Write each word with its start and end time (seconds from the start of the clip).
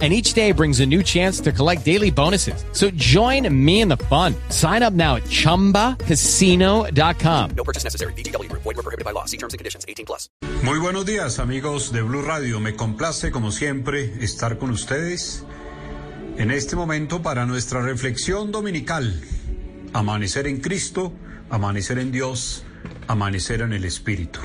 and 0.00 0.12
each 0.12 0.34
day 0.34 0.52
brings 0.52 0.78
a 0.78 0.86
new 0.86 1.02
chance 1.02 1.40
to 1.40 1.50
collect 1.50 1.84
daily 1.84 2.10
bonuses. 2.10 2.64
So 2.72 2.92
join 2.94 3.52
me 3.52 3.80
in 3.80 3.88
the 3.88 3.96
fun. 3.96 4.36
Sign 4.50 4.84
up 4.84 4.92
now 4.92 5.16
at 5.16 5.24
ChumbaCasino.com. 5.24 7.50
No 7.56 7.64
purchase 7.64 7.82
necessary. 7.82 8.12
BGW. 8.12 8.48
Void 8.52 8.64
were 8.64 8.74
prohibited 8.74 9.04
by 9.04 9.10
law. 9.10 9.24
See 9.24 9.38
terms 9.38 9.54
and 9.54 9.58
conditions. 9.58 9.84
18 9.88 10.06
plus. 10.06 10.30
Muy 10.62 10.78
buenos 10.78 11.04
días, 11.04 11.40
amigos 11.40 11.90
de 11.92 12.02
Blue 12.02 12.22
Radio. 12.22 12.60
Me 12.60 12.76
complace, 12.76 13.32
como 13.32 13.50
siempre, 13.50 14.22
estar 14.22 14.58
con 14.58 14.70
ustedes 14.70 15.42
en 16.38 16.52
este 16.52 16.76
momento 16.76 17.20
para 17.20 17.46
nuestra 17.46 17.82
reflexión 17.82 18.52
dominical. 18.52 19.20
Amanecer 19.92 20.46
en 20.46 20.60
Cristo, 20.60 21.12
amanecer 21.50 21.98
en 21.98 22.12
Dios, 22.12 22.62
amanecer 23.08 23.62
en 23.62 23.72
el 23.72 23.84
Espíritu. 23.84 24.38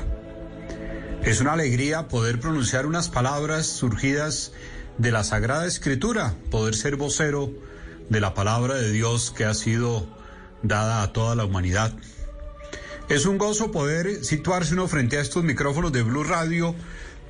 Es 1.24 1.40
una 1.40 1.52
alegría 1.52 2.08
poder 2.08 2.40
pronunciar 2.40 2.86
unas 2.86 3.08
palabras 3.08 3.66
surgidas 3.66 4.50
de 4.98 5.10
la 5.10 5.24
Sagrada 5.24 5.66
Escritura, 5.66 6.34
poder 6.50 6.74
ser 6.74 6.96
vocero 6.96 7.50
de 8.08 8.20
la 8.20 8.34
palabra 8.34 8.74
de 8.74 8.92
Dios 8.92 9.30
que 9.30 9.44
ha 9.44 9.54
sido 9.54 10.06
dada 10.62 11.02
a 11.02 11.12
toda 11.12 11.34
la 11.34 11.44
humanidad. 11.44 11.92
Es 13.08 13.26
un 13.26 13.36
gozo 13.36 13.70
poder 13.70 14.24
situarse 14.24 14.74
uno 14.74 14.88
frente 14.88 15.18
a 15.18 15.20
estos 15.20 15.44
micrófonos 15.44 15.92
de 15.92 16.02
Blue 16.02 16.24
Radio 16.24 16.74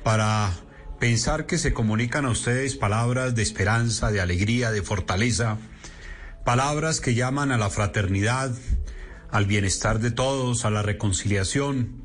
para 0.03 0.53
pensar 0.99 1.45
que 1.45 1.57
se 1.57 1.73
comunican 1.73 2.25
a 2.25 2.29
ustedes 2.29 2.75
palabras 2.75 3.35
de 3.35 3.41
esperanza, 3.41 4.11
de 4.11 4.21
alegría, 4.21 4.71
de 4.71 4.81
fortaleza, 4.81 5.57
palabras 6.45 7.01
que 7.01 7.15
llaman 7.15 7.51
a 7.51 7.57
la 7.57 7.69
fraternidad, 7.69 8.51
al 9.31 9.45
bienestar 9.45 9.99
de 9.99 10.11
todos, 10.11 10.63
a 10.63 10.69
la 10.69 10.81
reconciliación, 10.81 12.03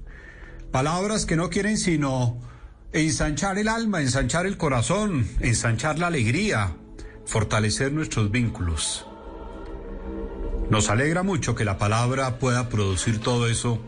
palabras 0.72 1.26
que 1.26 1.36
no 1.36 1.50
quieren 1.50 1.78
sino 1.78 2.40
ensanchar 2.92 3.58
el 3.58 3.68
alma, 3.68 4.00
ensanchar 4.00 4.46
el 4.46 4.56
corazón, 4.56 5.28
ensanchar 5.40 5.98
la 5.98 6.08
alegría, 6.08 6.74
fortalecer 7.24 7.92
nuestros 7.92 8.30
vínculos. 8.30 9.06
Nos 10.70 10.90
alegra 10.90 11.22
mucho 11.22 11.54
que 11.54 11.64
la 11.64 11.78
palabra 11.78 12.38
pueda 12.38 12.68
producir 12.68 13.20
todo 13.20 13.48
eso 13.48 13.80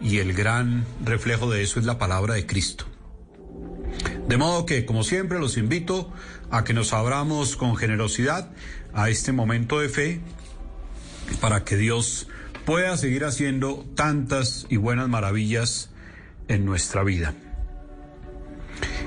y 0.00 0.18
el 0.18 0.32
gran 0.34 0.84
reflejo 1.04 1.50
de 1.50 1.62
eso 1.62 1.80
es 1.80 1.86
la 1.86 1.98
palabra 1.98 2.34
de 2.34 2.46
Cristo. 2.46 2.86
De 4.28 4.36
modo 4.36 4.66
que, 4.66 4.84
como 4.84 5.04
siempre, 5.04 5.38
los 5.38 5.56
invito 5.56 6.12
a 6.50 6.64
que 6.64 6.74
nos 6.74 6.92
abramos 6.92 7.56
con 7.56 7.76
generosidad 7.76 8.50
a 8.92 9.08
este 9.10 9.32
momento 9.32 9.80
de 9.80 9.88
fe 9.88 10.20
para 11.40 11.64
que 11.64 11.76
Dios 11.76 12.28
pueda 12.64 12.96
seguir 12.96 13.24
haciendo 13.24 13.84
tantas 13.94 14.66
y 14.68 14.76
buenas 14.76 15.08
maravillas 15.08 15.90
en 16.48 16.64
nuestra 16.64 17.02
vida. 17.04 17.34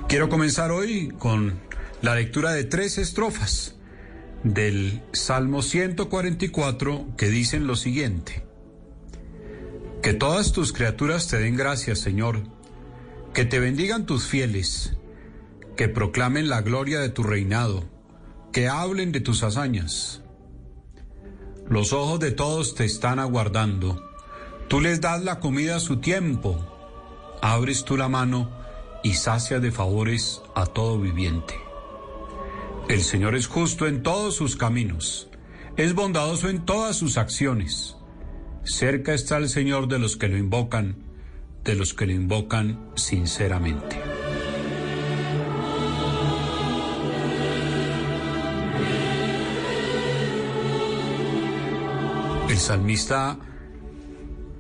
Quiero 0.08 0.30
comenzar 0.30 0.72
hoy 0.72 1.10
con 1.20 1.60
la 2.02 2.16
lectura 2.16 2.54
de 2.54 2.64
tres 2.64 2.98
estrofas 2.98 3.76
del 4.42 5.04
Salmo 5.12 5.62
144 5.62 7.08
que 7.18 7.28
dicen 7.28 7.68
lo 7.68 7.76
siguiente. 7.76 8.46
Que 10.02 10.14
todas 10.14 10.54
tus 10.54 10.72
criaturas 10.72 11.28
te 11.28 11.38
den 11.38 11.58
gracias, 11.58 12.00
Señor, 12.00 12.44
que 13.34 13.44
te 13.44 13.60
bendigan 13.60 14.06
tus 14.06 14.28
fieles, 14.28 14.96
que 15.76 15.90
proclamen 15.90 16.48
la 16.48 16.62
gloria 16.62 17.02
de 17.02 17.10
tu 17.10 17.24
reinado, 17.24 17.84
que 18.54 18.70
hablen 18.70 19.12
de 19.12 19.20
tus 19.20 19.44
hazañas. 19.44 20.22
Los 21.68 21.92
ojos 21.92 22.22
de 22.22 22.32
todos 22.32 22.76
te 22.76 22.86
están 22.86 23.20
aguardando, 23.20 24.02
tú 24.70 24.80
les 24.80 25.02
das 25.02 25.22
la 25.26 25.42
comida 25.42 25.76
a 25.76 25.82
su 25.82 25.98
tiempo, 25.98 26.66
abres 27.42 27.84
tú 27.84 27.98
la 27.98 28.08
mano 28.08 28.67
y 29.04 29.14
sacia 29.14 29.60
de 29.60 29.72
favores 29.72 30.42
a 30.56 30.66
todo 30.66 31.00
viviente. 31.00 31.56
El 32.90 33.02
Señor 33.02 33.36
es 33.36 33.48
justo 33.48 33.88
en 33.88 34.02
todos 34.04 34.36
sus 34.36 34.56
caminos, 34.56 35.30
es 35.76 35.94
bondadoso 35.94 36.50
en 36.50 36.66
todas 36.66 36.96
sus 36.96 37.18
acciones. 37.18 37.98
Cerca 38.64 39.14
está 39.14 39.38
el 39.38 39.50
Señor 39.50 39.88
de 39.88 40.00
los 40.00 40.18
que 40.18 40.28
lo 40.28 40.38
invocan, 40.38 40.96
de 41.64 41.76
los 41.76 41.94
que 41.94 42.06
lo 42.06 42.14
invocan 42.14 42.92
sinceramente. 42.96 43.98
El 52.50 52.58
salmista 52.58 53.38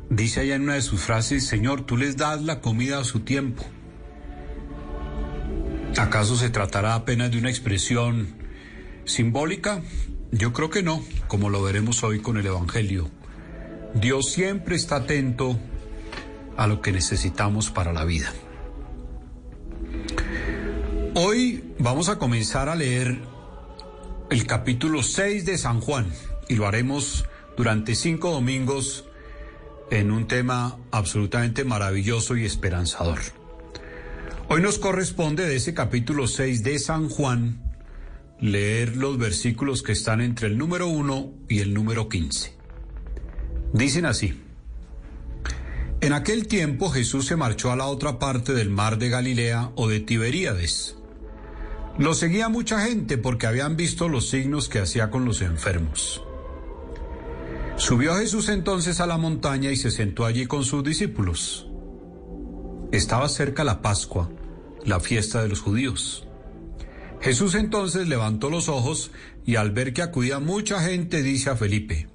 dice 0.09 0.41
allá 0.41 0.55
en 0.55 0.63
una 0.63 0.75
de 0.75 0.81
sus 0.81 1.01
frases, 1.01 1.47
Señor, 1.47 1.81
tú 1.81 1.97
les 1.97 2.17
das 2.17 2.41
la 2.43 2.61
comida 2.61 2.99
a 2.99 3.03
su 3.03 3.21
tiempo. 3.21 3.63
¿Acaso 5.97 6.35
se 6.35 6.51
tratará 6.51 6.93
apenas 6.93 7.31
de 7.31 7.39
una 7.39 7.49
expresión 7.49 8.27
simbólica? 9.05 9.81
Yo 10.31 10.53
creo 10.53 10.69
que 10.69 10.83
no, 10.83 11.03
como 11.27 11.49
lo 11.49 11.63
veremos 11.63 12.03
hoy 12.03 12.19
con 12.19 12.37
el 12.37 12.45
Evangelio. 12.45 13.09
Dios 13.95 14.31
siempre 14.31 14.75
está 14.75 14.97
atento 14.97 15.57
a 16.55 16.67
lo 16.67 16.81
que 16.81 16.91
necesitamos 16.91 17.71
para 17.71 17.93
la 17.93 18.05
vida. 18.05 18.31
Hoy 21.15 21.73
vamos 21.79 22.09
a 22.09 22.19
comenzar 22.19 22.69
a 22.69 22.75
leer 22.75 23.19
el 24.29 24.45
capítulo 24.45 25.01
6 25.01 25.45
de 25.45 25.57
San 25.57 25.81
Juan 25.81 26.11
y 26.47 26.57
lo 26.57 26.67
haremos 26.67 27.25
durante 27.55 27.95
cinco 27.95 28.29
domingos 28.29 29.05
en 29.89 30.11
un 30.11 30.27
tema 30.27 30.77
absolutamente 30.91 31.63
maravilloso 31.63 32.37
y 32.37 32.45
esperanzador. 32.45 33.36
Hoy 34.49 34.61
nos 34.61 34.79
corresponde 34.79 35.45
de 35.45 35.57
ese 35.57 35.73
capítulo 35.73 36.25
6 36.25 36.63
de 36.63 36.79
San 36.79 37.09
Juan 37.09 37.61
leer 38.39 38.95
los 38.95 39.17
versículos 39.17 39.83
que 39.83 39.91
están 39.91 40.21
entre 40.21 40.47
el 40.47 40.57
número 40.57 40.87
1 40.87 41.33
y 41.49 41.59
el 41.59 41.73
número 41.73 42.07
15. 42.07 42.55
Dicen 43.73 44.05
así. 44.05 44.41
En 45.99 46.13
aquel 46.13 46.47
tiempo 46.47 46.89
Jesús 46.89 47.25
se 47.25 47.35
marchó 47.35 47.73
a 47.73 47.75
la 47.75 47.87
otra 47.87 48.19
parte 48.19 48.53
del 48.53 48.69
mar 48.69 48.97
de 48.97 49.09
Galilea 49.09 49.71
o 49.75 49.89
de 49.89 49.99
Tiberíades. 49.99 50.95
Lo 51.97 52.13
seguía 52.13 52.47
mucha 52.47 52.79
gente 52.79 53.17
porque 53.17 53.47
habían 53.47 53.75
visto 53.75 54.07
los 54.07 54.29
signos 54.29 54.69
que 54.69 54.79
hacía 54.79 55.09
con 55.09 55.25
los 55.25 55.41
enfermos. 55.41 56.23
Subió 57.75 58.15
Jesús 58.15 58.47
entonces 58.47 59.01
a 59.01 59.07
la 59.07 59.17
montaña 59.17 59.71
y 59.71 59.75
se 59.75 59.91
sentó 59.91 60.25
allí 60.25 60.45
con 60.45 60.63
sus 60.63 60.85
discípulos. 60.85 61.67
Estaba 62.93 63.27
cerca 63.27 63.65
la 63.65 63.81
Pascua, 63.81 64.29
la 64.87 65.01
fiesta 65.01 65.43
de 65.43 65.49
los 65.49 65.59
judíos. 65.59 66.25
Jesús 67.19 67.55
entonces 67.55 68.07
levantó 68.07 68.49
los 68.49 68.69
ojos 68.69 69.11
y 69.45 69.57
al 69.57 69.71
ver 69.71 69.93
que 69.93 70.01
acudía 70.01 70.39
mucha 70.39 70.79
gente 70.79 71.21
dice 71.21 71.49
a 71.49 71.57
Felipe, 71.57 72.07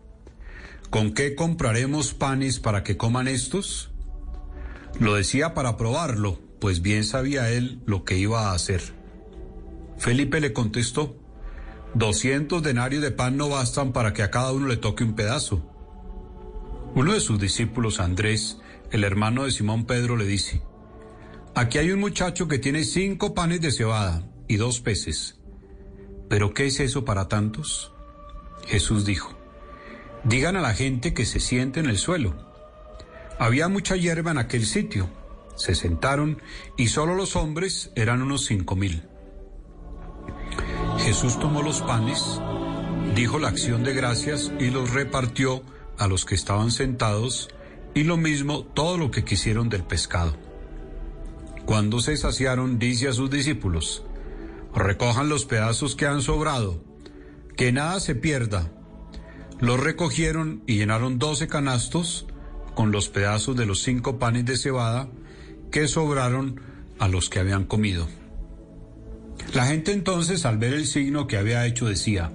¿con 0.88 1.12
qué 1.12 1.34
compraremos 1.34 2.14
panes 2.14 2.60
para 2.60 2.82
que 2.82 2.96
coman 2.96 3.28
estos? 3.28 3.90
Lo 4.98 5.14
decía 5.14 5.52
para 5.52 5.76
probarlo, 5.76 6.40
pues 6.60 6.80
bien 6.80 7.04
sabía 7.04 7.50
él 7.50 7.82
lo 7.84 8.04
que 8.04 8.16
iba 8.16 8.50
a 8.50 8.54
hacer. 8.54 8.80
Felipe 9.98 10.40
le 10.40 10.54
contestó, 10.54 11.16
doscientos 11.92 12.62
denarios 12.62 13.02
de 13.02 13.10
pan 13.10 13.36
no 13.36 13.50
bastan 13.50 13.92
para 13.92 14.14
que 14.14 14.22
a 14.22 14.30
cada 14.30 14.50
uno 14.52 14.66
le 14.66 14.78
toque 14.78 15.04
un 15.04 15.14
pedazo. 15.14 15.62
Uno 16.94 17.12
de 17.12 17.20
sus 17.20 17.38
discípulos, 17.38 18.00
Andrés, 18.00 18.58
el 18.90 19.04
hermano 19.04 19.44
de 19.44 19.50
Simón 19.50 19.84
Pedro 19.84 20.16
le 20.16 20.24
dice, 20.24 20.62
aquí 21.54 21.78
hay 21.78 21.90
un 21.90 22.00
muchacho 22.00 22.48
que 22.48 22.58
tiene 22.58 22.84
cinco 22.84 23.34
panes 23.34 23.60
de 23.60 23.72
cebada 23.72 24.22
y 24.48 24.56
dos 24.56 24.80
peces. 24.80 25.38
¿Pero 26.28 26.54
qué 26.54 26.66
es 26.66 26.80
eso 26.80 27.04
para 27.04 27.28
tantos? 27.28 27.92
Jesús 28.66 29.04
dijo, 29.04 29.34
digan 30.24 30.56
a 30.56 30.60
la 30.60 30.74
gente 30.74 31.14
que 31.14 31.26
se 31.26 31.40
siente 31.40 31.80
en 31.80 31.86
el 31.86 31.98
suelo. 31.98 32.34
Había 33.38 33.68
mucha 33.68 33.96
hierba 33.96 34.30
en 34.30 34.38
aquel 34.38 34.66
sitio, 34.66 35.08
Se 35.54 35.74
sentaron 35.74 36.40
y 36.78 36.88
solo 36.88 37.14
los 37.14 37.36
hombres 37.36 37.90
eran 37.94 38.22
unos 38.22 38.46
cinco 38.46 38.74
mil. 38.74 39.06
Jesús 40.98 41.38
tomó 41.38 41.62
los 41.62 41.82
panes, 41.82 42.40
dijo 43.14 43.38
la 43.38 43.48
acción 43.48 43.84
de 43.84 43.92
gracias 43.92 44.50
y 44.58 44.70
los 44.70 44.94
repartió 44.94 45.62
a 45.98 46.06
los 46.06 46.24
que 46.24 46.34
estaban 46.34 46.70
sentados 46.70 47.50
y 47.94 48.04
lo 48.04 48.16
mismo 48.16 48.64
todo 48.64 48.96
lo 48.96 49.10
que 49.10 49.24
quisieron 49.24 49.68
del 49.68 49.84
pescado. 49.84 50.51
Cuando 51.66 52.00
se 52.00 52.16
saciaron, 52.16 52.78
dice 52.78 53.08
a 53.08 53.12
sus 53.12 53.30
discípulos, 53.30 54.04
recojan 54.74 55.28
los 55.28 55.44
pedazos 55.44 55.94
que 55.96 56.06
han 56.06 56.22
sobrado, 56.22 56.82
que 57.56 57.72
nada 57.72 58.00
se 58.00 58.14
pierda. 58.14 58.70
Los 59.60 59.78
recogieron 59.78 60.62
y 60.66 60.78
llenaron 60.78 61.18
doce 61.18 61.46
canastos 61.46 62.26
con 62.74 62.90
los 62.90 63.08
pedazos 63.08 63.56
de 63.56 63.66
los 63.66 63.82
cinco 63.82 64.18
panes 64.18 64.44
de 64.44 64.56
cebada 64.56 65.08
que 65.70 65.86
sobraron 65.88 66.60
a 66.98 67.08
los 67.08 67.30
que 67.30 67.38
habían 67.38 67.64
comido. 67.64 68.08
La 69.54 69.66
gente 69.66 69.92
entonces, 69.92 70.46
al 70.46 70.58
ver 70.58 70.72
el 70.72 70.86
signo 70.86 71.26
que 71.26 71.36
había 71.36 71.66
hecho, 71.66 71.86
decía, 71.86 72.32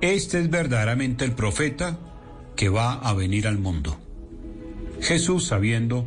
este 0.00 0.40
es 0.40 0.50
verdaderamente 0.50 1.24
el 1.24 1.32
profeta 1.32 1.98
que 2.54 2.68
va 2.68 2.94
a 2.94 3.12
venir 3.14 3.46
al 3.46 3.58
mundo. 3.58 3.98
Jesús, 5.00 5.46
sabiendo 5.46 6.06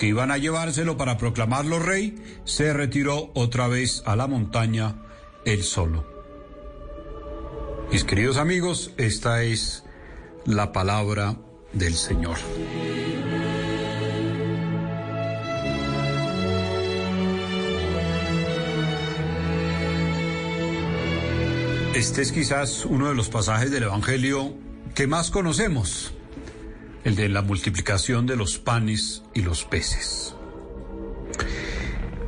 que 0.00 0.06
iban 0.06 0.30
a 0.30 0.38
llevárselo 0.38 0.96
para 0.96 1.18
proclamarlo 1.18 1.78
rey, 1.78 2.16
se 2.44 2.72
retiró 2.72 3.30
otra 3.34 3.68
vez 3.68 4.02
a 4.06 4.16
la 4.16 4.26
montaña 4.26 4.96
él 5.44 5.62
solo. 5.62 6.06
Mis 7.92 8.04
queridos 8.04 8.38
amigos, 8.38 8.92
esta 8.96 9.42
es 9.42 9.84
la 10.46 10.72
palabra 10.72 11.36
del 11.74 11.92
Señor. 11.92 12.38
Este 21.94 22.22
es 22.22 22.32
quizás 22.32 22.86
uno 22.86 23.08
de 23.10 23.14
los 23.14 23.28
pasajes 23.28 23.70
del 23.70 23.82
Evangelio 23.82 24.54
que 24.94 25.06
más 25.06 25.30
conocemos, 25.30 26.14
el 27.04 27.16
de 27.16 27.28
la 27.28 27.42
multiplicación 27.42 28.26
de 28.26 28.36
los 28.36 28.58
panes 28.58 29.22
y 29.34 29.42
los 29.42 29.64
peces. 29.64 30.34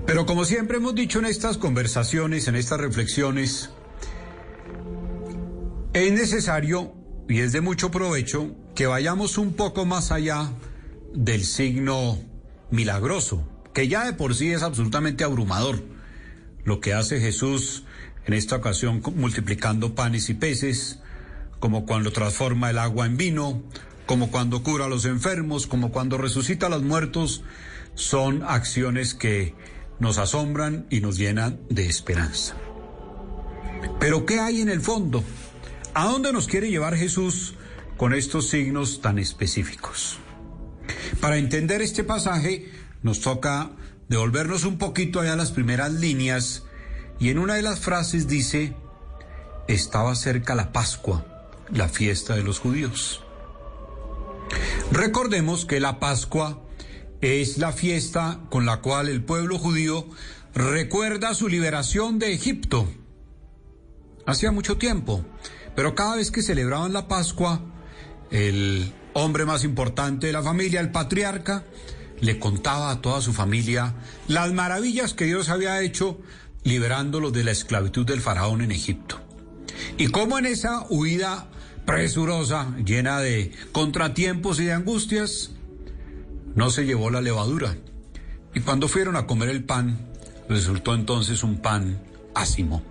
Pero 0.06 0.26
como 0.26 0.44
siempre 0.44 0.78
hemos 0.78 0.94
dicho 0.94 1.19
en 1.19 1.26
estas 1.26 1.58
conversaciones, 1.58 2.48
en 2.48 2.56
estas 2.56 2.80
reflexiones, 2.80 3.70
es 5.92 6.12
necesario 6.12 6.92
y 7.28 7.40
es 7.40 7.52
de 7.52 7.60
mucho 7.60 7.90
provecho 7.90 8.54
que 8.74 8.86
vayamos 8.86 9.38
un 9.38 9.52
poco 9.52 9.84
más 9.84 10.10
allá 10.10 10.50
del 11.14 11.44
signo 11.44 12.19
milagroso, 12.70 13.46
que 13.74 13.88
ya 13.88 14.04
de 14.04 14.12
por 14.14 14.34
sí 14.34 14.52
es 14.52 14.62
absolutamente 14.62 15.24
abrumador. 15.24 15.82
Lo 16.64 16.80
que 16.80 16.94
hace 16.94 17.20
Jesús 17.20 17.84
en 18.26 18.34
esta 18.34 18.56
ocasión 18.56 19.02
multiplicando 19.16 19.94
panes 19.94 20.28
y 20.30 20.34
peces, 20.34 21.00
como 21.60 21.86
cuando 21.86 22.12
transforma 22.12 22.70
el 22.70 22.78
agua 22.78 23.06
en 23.06 23.16
vino, 23.16 23.62
como 24.12 24.31
cuando 24.31 24.62
cura 24.62 24.85
a 24.85 24.88
los 24.91 25.06
enfermos, 25.06 25.67
como 25.67 25.91
cuando 25.91 26.19
resucita 26.19 26.67
a 26.67 26.69
los 26.69 26.82
muertos, 26.82 27.43
son 27.94 28.43
acciones 28.43 29.14
que 29.14 29.55
nos 30.00 30.19
asombran 30.19 30.87
y 30.91 31.00
nos 31.00 31.17
llenan 31.17 31.61
de 31.70 31.87
esperanza. 31.87 32.55
Pero 33.99 34.26
¿qué 34.26 34.38
hay 34.38 34.61
en 34.61 34.69
el 34.69 34.82
fondo? 34.82 35.25
¿A 35.94 36.05
dónde 36.05 36.31
nos 36.31 36.47
quiere 36.47 36.69
llevar 36.69 36.94
Jesús 36.94 37.55
con 37.97 38.12
estos 38.12 38.50
signos 38.50 39.00
tan 39.00 39.19
específicos? 39.19 40.19
Para 41.23 41.38
entender 41.38 41.81
este 41.81 42.05
pasaje 42.05 42.70
nos 43.03 43.23
toca 43.23 43.70
devolvernos 44.11 44.65
un 44.65 44.76
poquito 44.76 45.20
allá 45.20 45.32
a 45.32 45.37
las 45.37 45.53
primeras 45.53 45.91
líneas 45.91 46.65
y 47.19 47.31
en 47.31 47.38
una 47.38 47.55
de 47.55 47.62
las 47.62 47.81
frases 47.81 48.29
dice, 48.29 48.76
estaba 49.69 50.15
cerca 50.17 50.55
la 50.55 50.70
Pascua, 50.70 51.25
la 51.73 51.88
fiesta 51.88 52.37
de 52.37 52.43
los 52.43 52.58
judíos. 52.58 53.21
Recordemos 54.90 55.64
que 55.64 55.81
la 55.81 55.99
Pascua 55.99 56.62
es 57.20 57.58
la 57.58 57.72
fiesta 57.72 58.40
con 58.50 58.66
la 58.66 58.81
cual 58.81 59.08
el 59.08 59.22
pueblo 59.22 59.58
judío 59.58 60.06
recuerda 60.54 61.34
su 61.34 61.49
liberación 61.49 62.19
de 62.19 62.32
Egipto. 62.32 62.88
Hacía 64.26 64.52
mucho 64.52 64.76
tiempo, 64.76 65.25
pero 65.75 65.94
cada 65.94 66.16
vez 66.16 66.31
que 66.31 66.43
celebraban 66.43 66.93
la 66.93 67.08
Pascua, 67.08 67.62
el 68.31 68.93
hombre 69.14 69.44
más 69.44 69.64
importante 69.64 70.26
de 70.26 70.32
la 70.32 70.43
familia, 70.43 70.81
el 70.81 70.90
patriarca, 70.90 71.64
le 72.20 72.38
contaba 72.38 72.90
a 72.90 73.00
toda 73.00 73.20
su 73.20 73.32
familia 73.32 73.94
las 74.28 74.52
maravillas 74.52 75.12
que 75.14 75.25
Dios 75.25 75.48
había 75.48 75.81
hecho 75.82 76.20
liberándolos 76.64 77.32
de 77.32 77.44
la 77.44 77.50
esclavitud 77.50 78.06
del 78.06 78.20
faraón 78.20 78.62
en 78.62 78.72
Egipto. 78.72 79.20
Y 79.98 80.08
cómo 80.08 80.38
en 80.38 80.46
esa 80.46 80.87
huida 80.88 81.48
presurosa, 81.84 82.75
llena 82.84 83.20
de 83.20 83.52
contratiempos 83.73 84.61
y 84.61 84.64
de 84.67 84.73
angustias, 84.73 85.50
no 86.55 86.70
se 86.70 86.84
llevó 86.84 87.11
la 87.11 87.20
levadura. 87.20 87.76
Y 88.55 88.61
cuando 88.61 88.88
fueron 88.88 89.17
a 89.17 89.26
comer 89.26 89.49
el 89.49 89.64
pan, 89.64 90.08
resultó 90.49 90.94
entonces 90.94 91.43
un 91.43 91.58
pan 91.58 92.02
ácimo. 92.34 92.82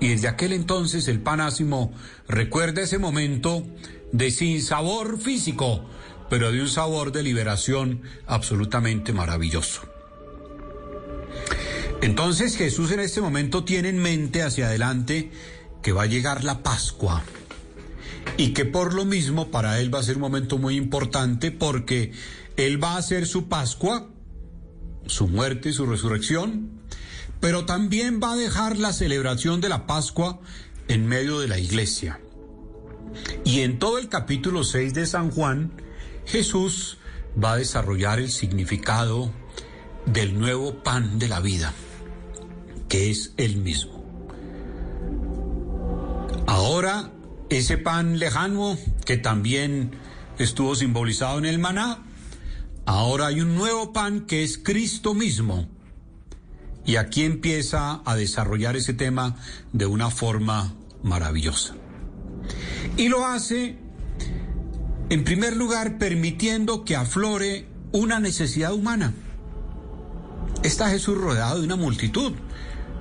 Y 0.00 0.08
desde 0.08 0.28
aquel 0.28 0.52
entonces 0.52 1.06
el 1.06 1.20
pan 1.20 1.40
ácimo 1.40 1.92
recuerda 2.28 2.82
ese 2.82 2.98
momento 2.98 3.64
de 4.10 4.30
sin 4.30 4.60
sabor 4.60 5.20
físico, 5.20 5.84
pero 6.28 6.50
de 6.50 6.60
un 6.60 6.68
sabor 6.68 7.12
de 7.12 7.22
liberación 7.22 8.02
absolutamente 8.26 9.12
maravilloso. 9.12 9.82
Entonces 12.00 12.56
Jesús 12.56 12.90
en 12.90 12.98
este 12.98 13.20
momento 13.20 13.62
tiene 13.62 13.90
en 13.90 13.98
mente 13.98 14.42
hacia 14.42 14.66
adelante 14.66 15.30
que 15.82 15.92
va 15.92 16.02
a 16.02 16.06
llegar 16.06 16.42
la 16.42 16.64
Pascua 16.64 17.22
y 18.36 18.52
que 18.52 18.64
por 18.64 18.94
lo 18.94 19.04
mismo 19.04 19.50
para 19.50 19.80
él 19.80 19.94
va 19.94 20.00
a 20.00 20.02
ser 20.02 20.16
un 20.16 20.22
momento 20.22 20.58
muy 20.58 20.76
importante 20.76 21.50
porque 21.50 22.12
él 22.56 22.82
va 22.82 22.92
a 22.92 22.98
hacer 22.98 23.26
su 23.26 23.48
Pascua, 23.48 24.08
su 25.06 25.28
muerte 25.28 25.70
y 25.70 25.72
su 25.72 25.86
resurrección, 25.86 26.70
pero 27.40 27.64
también 27.64 28.20
va 28.22 28.32
a 28.32 28.36
dejar 28.36 28.78
la 28.78 28.92
celebración 28.92 29.60
de 29.60 29.68
la 29.68 29.86
Pascua 29.86 30.40
en 30.88 31.06
medio 31.06 31.40
de 31.40 31.48
la 31.48 31.58
iglesia. 31.58 32.20
Y 33.44 33.60
en 33.60 33.78
todo 33.78 33.98
el 33.98 34.08
capítulo 34.08 34.64
6 34.64 34.94
de 34.94 35.06
San 35.06 35.30
Juan, 35.30 35.72
Jesús 36.24 36.98
va 37.42 37.52
a 37.52 37.56
desarrollar 37.56 38.20
el 38.20 38.30
significado 38.30 39.32
del 40.06 40.38
nuevo 40.38 40.82
pan 40.82 41.18
de 41.18 41.28
la 41.28 41.40
vida 41.40 41.72
que 42.92 43.10
es 43.10 43.32
el 43.38 43.56
mismo. 43.56 44.04
Ahora, 46.46 47.10
ese 47.58 47.78
pan 47.78 48.18
lejano 48.18 48.78
que 49.04 49.16
también 49.16 49.92
estuvo 50.38 50.74
simbolizado 50.74 51.38
en 51.38 51.44
el 51.44 51.58
maná, 51.58 52.02
ahora 52.86 53.26
hay 53.26 53.40
un 53.40 53.54
nuevo 53.54 53.92
pan 53.92 54.26
que 54.26 54.42
es 54.42 54.58
Cristo 54.58 55.14
mismo. 55.14 55.68
Y 56.84 56.96
aquí 56.96 57.22
empieza 57.22 58.02
a 58.04 58.16
desarrollar 58.16 58.76
ese 58.76 58.92
tema 58.92 59.36
de 59.72 59.86
una 59.86 60.10
forma 60.10 60.74
maravillosa. 61.02 61.74
Y 62.96 63.08
lo 63.08 63.26
hace, 63.26 63.78
en 65.10 65.24
primer 65.24 65.56
lugar, 65.56 65.98
permitiendo 65.98 66.84
que 66.84 66.96
aflore 66.96 67.68
una 67.92 68.18
necesidad 68.18 68.72
humana. 68.72 69.14
Está 70.62 70.90
Jesús 70.90 71.16
rodeado 71.16 71.60
de 71.60 71.66
una 71.66 71.76
multitud. 71.76 72.32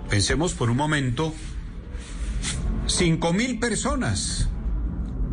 Pensemos 0.10 0.54
por 0.54 0.70
un 0.70 0.78
momento, 0.78 1.34
cinco 2.96 3.34
mil 3.34 3.60
personas. 3.60 4.48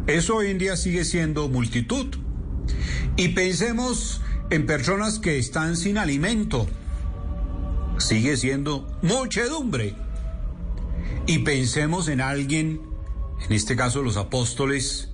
Eso 0.07 0.37
hoy 0.37 0.51
en 0.51 0.59
día 0.59 0.77
sigue 0.77 1.05
siendo 1.05 1.49
multitud. 1.49 2.07
Y 3.17 3.29
pensemos 3.29 4.21
en 4.51 4.67
personas 4.67 5.19
que 5.19 5.39
están 5.39 5.77
sin 5.77 5.99
alimento. 5.99 6.67
Sigue 7.99 8.37
siendo 8.37 8.87
muchedumbre. 9.03 9.95
Y 11.27 11.41
pensemos 11.41 12.09
en 12.09 12.21
alguien, 12.21 12.81
en 13.47 13.53
este 13.53 13.77
caso 13.77 14.03
los 14.03 14.17
apóstoles, 14.17 15.11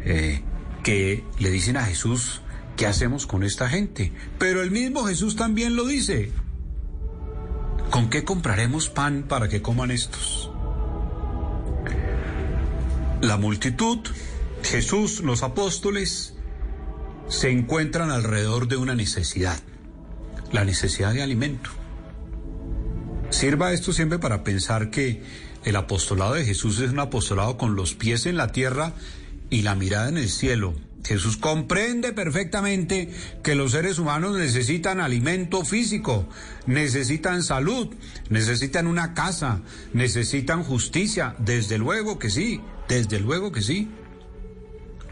eh, 0.00 0.42
que 0.82 1.24
le 1.38 1.50
dicen 1.50 1.76
a 1.76 1.84
Jesús, 1.84 2.42
¿qué 2.76 2.86
hacemos 2.86 3.26
con 3.26 3.44
esta 3.44 3.68
gente? 3.68 4.12
Pero 4.38 4.62
el 4.62 4.70
mismo 4.70 5.04
Jesús 5.04 5.36
también 5.36 5.76
lo 5.76 5.86
dice. 5.86 6.32
¿Con 7.90 8.10
qué 8.10 8.24
compraremos 8.24 8.88
pan 8.88 9.24
para 9.28 9.48
que 9.48 9.62
coman 9.62 9.90
estos? 9.90 10.51
La 13.22 13.36
multitud, 13.36 14.00
Jesús, 14.64 15.20
los 15.20 15.44
apóstoles, 15.44 16.34
se 17.28 17.50
encuentran 17.50 18.10
alrededor 18.10 18.66
de 18.66 18.76
una 18.76 18.96
necesidad, 18.96 19.60
la 20.50 20.64
necesidad 20.64 21.12
de 21.12 21.22
alimento. 21.22 21.70
Sirva 23.30 23.72
esto 23.72 23.92
siempre 23.92 24.18
para 24.18 24.42
pensar 24.42 24.90
que 24.90 25.22
el 25.64 25.76
apostolado 25.76 26.34
de 26.34 26.44
Jesús 26.44 26.80
es 26.80 26.90
un 26.90 26.98
apostolado 26.98 27.56
con 27.56 27.76
los 27.76 27.94
pies 27.94 28.26
en 28.26 28.36
la 28.36 28.50
tierra 28.50 28.92
y 29.50 29.62
la 29.62 29.76
mirada 29.76 30.08
en 30.08 30.16
el 30.16 30.28
cielo, 30.28 30.74
Jesús 31.04 31.36
comprende 31.36 32.12
perfectamente 32.12 33.12
que 33.42 33.54
los 33.54 33.72
seres 33.72 33.98
humanos 33.98 34.36
necesitan 34.36 35.00
alimento 35.00 35.64
físico, 35.64 36.28
necesitan 36.66 37.42
salud, 37.42 37.88
necesitan 38.28 38.86
una 38.86 39.14
casa, 39.14 39.62
necesitan 39.92 40.62
justicia. 40.62 41.34
Desde 41.38 41.78
luego 41.78 42.18
que 42.18 42.30
sí, 42.30 42.60
desde 42.88 43.18
luego 43.18 43.50
que 43.50 43.62
sí. 43.62 43.90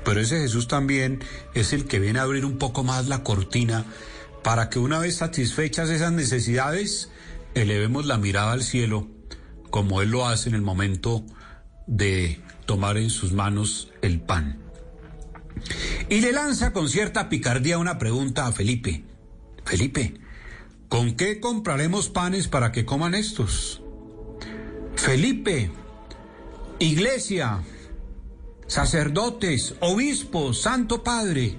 Pero 0.05 0.21
ese 0.21 0.41
Jesús 0.41 0.69
también 0.69 1.21
es 1.55 1.73
el 1.73 1.85
que 1.85 1.99
viene 1.99 2.21
a 2.21 2.23
abrir 2.23 2.45
un 2.45 2.57
poco 2.57 2.85
más 2.85 3.09
la 3.09 3.23
cortina 3.23 3.85
para 4.43 4.71
que 4.71 4.79
una 4.79 4.99
vez 4.99 5.17
satisfechas 5.17 5.91
esas 5.91 6.13
necesidades, 6.13 7.11
elevemos 7.55 8.07
la 8.07 8.17
mirada 8.17 8.53
al 8.53 8.63
cielo, 8.63 9.09
como 9.71 10.03
Él 10.03 10.11
lo 10.11 10.27
hace 10.27 10.49
en 10.49 10.55
el 10.55 10.63
momento 10.63 11.25
de 11.87 12.41
tomar 12.65 12.97
en 12.97 13.11
sus 13.11 13.33
manos 13.33 13.91
el 14.03 14.21
pan. 14.21 14.70
Y 16.09 16.21
le 16.21 16.33
lanza 16.33 16.73
con 16.73 16.89
cierta 16.89 17.29
picardía 17.29 17.79
una 17.79 17.99
pregunta 17.99 18.47
a 18.47 18.53
Felipe. 18.53 19.05
Felipe, 19.65 20.15
¿con 20.89 21.15
qué 21.15 21.41
compraremos 21.41 22.09
panes 22.09 22.49
para 22.49 22.73
que 22.73 22.85
coman 22.85 23.15
estos? 23.15 23.83
Felipe, 24.97 25.71
iglesia, 26.79 27.61
sacerdotes, 28.67 29.75
obispos, 29.81 30.63
Santo 30.63 31.03
Padre, 31.03 31.57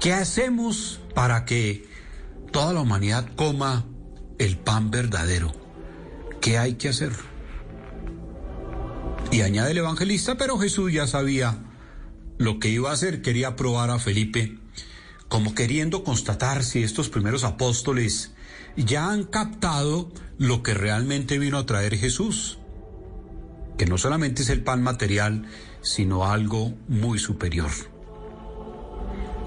¿qué 0.00 0.12
hacemos 0.12 1.00
para 1.14 1.44
que 1.44 1.86
toda 2.50 2.72
la 2.72 2.80
humanidad 2.80 3.28
coma 3.36 3.84
el 4.38 4.56
pan 4.58 4.90
verdadero? 4.90 5.52
¿Qué 6.40 6.58
hay 6.58 6.74
que 6.74 6.88
hacer? 6.88 7.12
Y 9.30 9.40
añade 9.40 9.72
el 9.72 9.78
evangelista, 9.78 10.36
pero 10.36 10.58
Jesús 10.58 10.92
ya 10.92 11.06
sabía 11.06 11.58
lo 12.38 12.58
que 12.58 12.68
iba 12.68 12.90
a 12.90 12.94
hacer, 12.94 13.22
quería 13.22 13.56
probar 13.56 13.90
a 13.90 13.98
Felipe, 13.98 14.58
como 15.28 15.54
queriendo 15.54 16.04
constatar 16.04 16.64
si 16.64 16.82
estos 16.82 17.08
primeros 17.08 17.44
apóstoles 17.44 18.32
ya 18.76 19.10
han 19.10 19.24
captado 19.24 20.10
lo 20.38 20.62
que 20.62 20.74
realmente 20.74 21.38
vino 21.38 21.58
a 21.58 21.66
traer 21.66 21.96
Jesús, 21.96 22.58
que 23.78 23.86
no 23.86 23.98
solamente 23.98 24.42
es 24.42 24.50
el 24.50 24.62
pan 24.62 24.82
material, 24.82 25.46
sino 25.82 26.24
algo 26.24 26.74
muy 26.88 27.18
superior. 27.18 27.70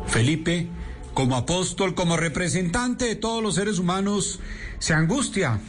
Felipe, 0.07 0.69
como 1.13 1.35
apóstol, 1.35 1.95
como 1.95 2.15
representante 2.15 3.05
de 3.05 3.15
todos 3.15 3.43
los 3.43 3.55
seres 3.55 3.79
humanos, 3.79 4.39
se 4.79 4.93
angustia. 4.93 5.59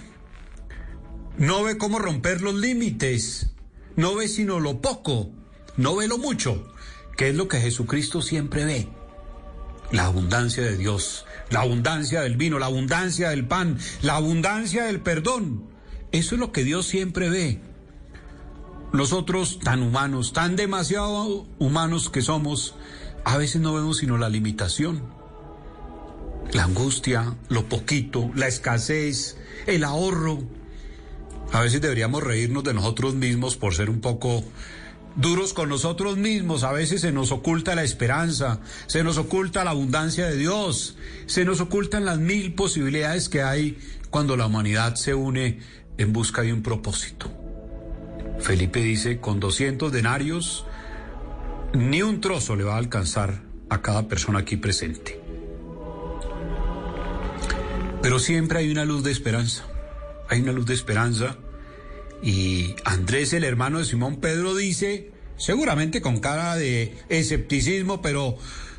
No 1.37 1.62
ve 1.62 1.78
cómo 1.78 1.98
romper 1.98 2.42
los 2.42 2.54
límites, 2.54 3.50
no 3.96 4.14
ve 4.14 4.28
sino 4.28 4.60
lo 4.60 4.80
poco, 4.80 5.30
no 5.76 5.96
ve 5.96 6.08
lo 6.08 6.18
mucho, 6.18 6.72
que 7.18 7.30
es 7.30 7.34
lo 7.34 7.48
que 7.48 7.60
Jesucristo 7.60 8.22
siempre 8.22 8.64
ve. 8.64 8.88
La 9.90 10.04
abundancia 10.04 10.62
de 10.62 10.76
Dios, 10.76 11.26
la 11.50 11.62
abundancia 11.62 12.20
del 12.20 12.37
vino, 12.37 12.60
la 12.60 12.66
abundancia 12.66 13.30
del 13.30 13.44
pan, 13.44 13.76
la 14.02 14.14
abundancia 14.14 14.84
del 14.84 15.00
perdón. 15.00 15.64
Eso 16.12 16.37
es 16.37 16.40
lo 16.40 16.52
que 16.52 16.62
Dios 16.62 16.87
siempre 16.87 17.28
ve. 17.28 17.60
Nosotros 18.92 19.58
tan 19.58 19.82
humanos, 19.82 20.32
tan 20.32 20.54
demasiado 20.54 21.44
humanos 21.58 22.08
que 22.08 22.22
somos, 22.22 22.76
a 23.25 23.37
veces 23.37 23.60
no 23.60 23.75
vemos 23.75 23.98
sino 23.98 24.16
la 24.16 24.28
limitación, 24.28 25.02
la 26.52 26.64
angustia, 26.64 27.34
lo 27.48 27.64
poquito, 27.68 28.30
la 28.37 28.46
escasez, 28.46 29.37
el 29.66 29.82
ahorro. 29.82 30.38
A 31.52 31.62
veces 31.62 31.80
deberíamos 31.80 32.22
reírnos 32.22 32.62
de 32.62 32.75
nosotros 32.75 33.16
mismos 33.16 33.56
por 33.56 33.75
ser 33.75 33.90
un 33.90 34.00
poco 34.00 34.44
duros 35.18 35.52
con 35.52 35.68
nosotros 35.68 36.16
mismos. 36.16 36.62
A 36.64 36.72
veces 36.72 37.02
se 37.02 37.12
nos 37.12 37.30
oculta 37.32 37.75
la 37.75 37.84
esperanza, 37.84 38.60
se 38.87 39.04
nos 39.04 39.18
oculta 39.18 39.64
la 39.64 39.72
abundancia 39.72 40.26
de 40.26 40.37
Dios, 40.37 40.96
se 41.26 41.44
nos 41.44 41.60
ocultan 41.60 42.04
las 42.04 42.18
mil 42.18 42.54
posibilidades 42.54 43.28
que 43.28 43.42
hay 43.42 43.78
cuando 44.10 44.37
la 44.37 44.46
humanidad 44.46 44.94
se 44.94 45.14
une 45.14 45.58
en 45.98 46.12
busca 46.12 46.42
de 46.42 46.52
un 46.52 46.62
propósito. 46.62 47.30
Felipe 48.40 48.80
dice, 48.80 49.20
con 49.20 49.40
200 49.40 49.92
denarios, 49.92 50.64
ni 51.75 52.02
un 52.02 52.20
trozo 52.20 52.56
le 52.56 52.64
va 52.64 52.75
a 52.75 52.78
alcanzar 52.78 53.42
a 53.68 53.82
cada 53.82 54.08
persona 54.08 54.38
aquí 54.38 54.56
presente. 54.56 55.20
Pero 58.00 58.20
siempre 58.20 58.60
hay 58.60 58.70
una 58.70 58.84
luz 58.84 59.02
de 59.02 59.10
esperanza, 59.10 59.64
hay 60.28 60.40
una 60.40 60.52
luz 60.52 60.66
de 60.66 60.75
esperanza 60.75 61.37
y 62.22 62.75
Andrés, 62.84 63.32
el 63.32 63.44
hermano 63.44 63.78
de 63.78 63.84
Simón 63.84 64.16
Pedro, 64.16 64.54
dice, 64.54 65.12
seguramente 65.37 66.00
con 66.00 66.20
cara 66.20 66.56
de 66.56 66.94
escepticismo, 67.08 68.02
pero 68.02 68.37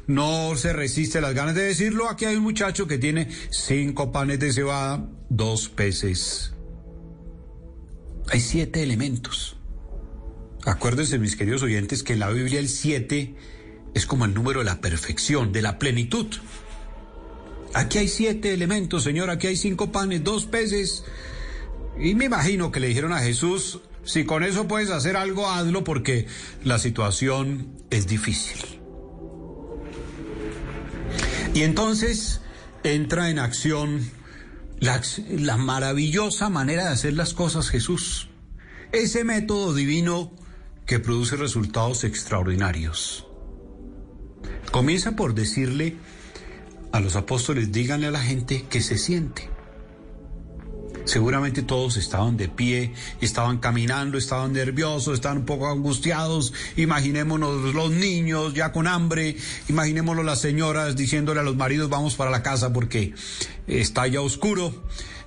no 0.07 0.55
se 0.55 0.73
resiste 0.73 1.21
las 1.21 1.33
ganas 1.33 1.55
de 1.55 1.63
decirlo, 1.63 2.09
aquí 2.09 2.25
hay 2.25 2.35
un 2.35 2.43
muchacho 2.43 2.87
que 2.87 2.97
tiene 2.97 3.29
cinco 3.51 4.11
panes 4.11 4.39
de 4.39 4.51
cebada, 4.51 5.07
dos 5.29 5.69
peces. 5.69 6.53
Hay 8.31 8.39
siete 8.39 8.83
elementos. 8.83 9.55
Acuérdense, 10.65 11.17
mis 11.19 11.35
queridos 11.35 11.63
oyentes, 11.63 12.03
que 12.03 12.13
en 12.13 12.19
la 12.19 12.29
Biblia 12.29 12.59
el 12.59 12.69
siete 12.69 13.35
es 13.93 14.05
como 14.05 14.25
el 14.25 14.33
número 14.33 14.59
de 14.59 14.65
la 14.65 14.81
perfección, 14.81 15.51
de 15.51 15.61
la 15.61 15.79
plenitud. 15.79 16.27
Aquí 17.73 17.99
hay 17.99 18.07
siete 18.07 18.53
elementos, 18.53 19.03
Señor, 19.03 19.29
aquí 19.29 19.47
hay 19.47 19.55
cinco 19.55 19.91
panes, 19.91 20.23
dos 20.23 20.45
peces, 20.45 21.03
y 21.99 22.15
me 22.15 22.25
imagino 22.25 22.71
que 22.71 22.79
le 22.79 22.87
dijeron 22.87 23.13
a 23.13 23.19
Jesús, 23.19 23.81
si 24.03 24.23
con 24.23 24.43
eso 24.43 24.67
puedes 24.67 24.89
hacer 24.89 25.17
algo, 25.17 25.49
hazlo 25.49 25.83
porque 25.83 26.27
la 26.63 26.79
situación 26.79 27.75
es 27.89 28.07
difícil. 28.07 28.79
Y 31.53 31.63
entonces 31.63 32.41
entra 32.83 33.29
en 33.29 33.39
acción 33.39 34.09
la, 34.79 35.57
maravillosa 35.57 36.49
manera 36.49 36.85
de 36.85 36.89
hacer 36.89 37.13
las 37.13 37.33
cosas 37.33 37.69
Jesús. 37.69 38.29
Ese 38.91 39.23
método 39.23 39.73
divino 39.73 40.31
que 40.85 40.99
produce 40.99 41.35
resultados 41.35 42.03
extraordinarios. 42.03 43.27
Comienza 44.71 45.15
por 45.15 45.33
decirle 45.33 45.97
a 46.91 46.99
los 46.99 47.15
apóstoles, 47.15 47.71
díganle 47.71 48.07
a 48.07 48.11
la 48.11 48.21
gente 48.21 48.65
que 48.69 48.81
se 48.81 48.97
siente. 48.97 49.49
Seguramente 51.09 51.63
todos 51.63 51.97
estaban 51.97 52.37
de 52.37 52.49
pie, 52.49 52.93
estaban 53.19 53.57
caminando, 53.57 54.15
estaban 54.15 54.53
nerviosos, 54.53 55.15
estaban 55.15 55.39
un 55.39 55.45
poco 55.45 55.67
angustiados. 55.67 56.53
Imaginémonos 56.77 57.73
los 57.73 57.89
niños 57.89 58.53
ya 58.53 58.71
con 58.71 58.85
hambre, 58.85 59.35
imaginémonos 59.69 60.23
las 60.23 60.39
señoras 60.39 60.95
diciéndole 60.95 61.39
a 61.39 61.43
los 61.43 61.55
maridos 61.55 61.89
vamos 61.89 62.15
para 62.15 62.29
la 62.29 62.43
casa 62.43 62.71
porque 62.71 63.15
está 63.65 64.05
ya 64.05 64.21
oscuro. 64.21 64.71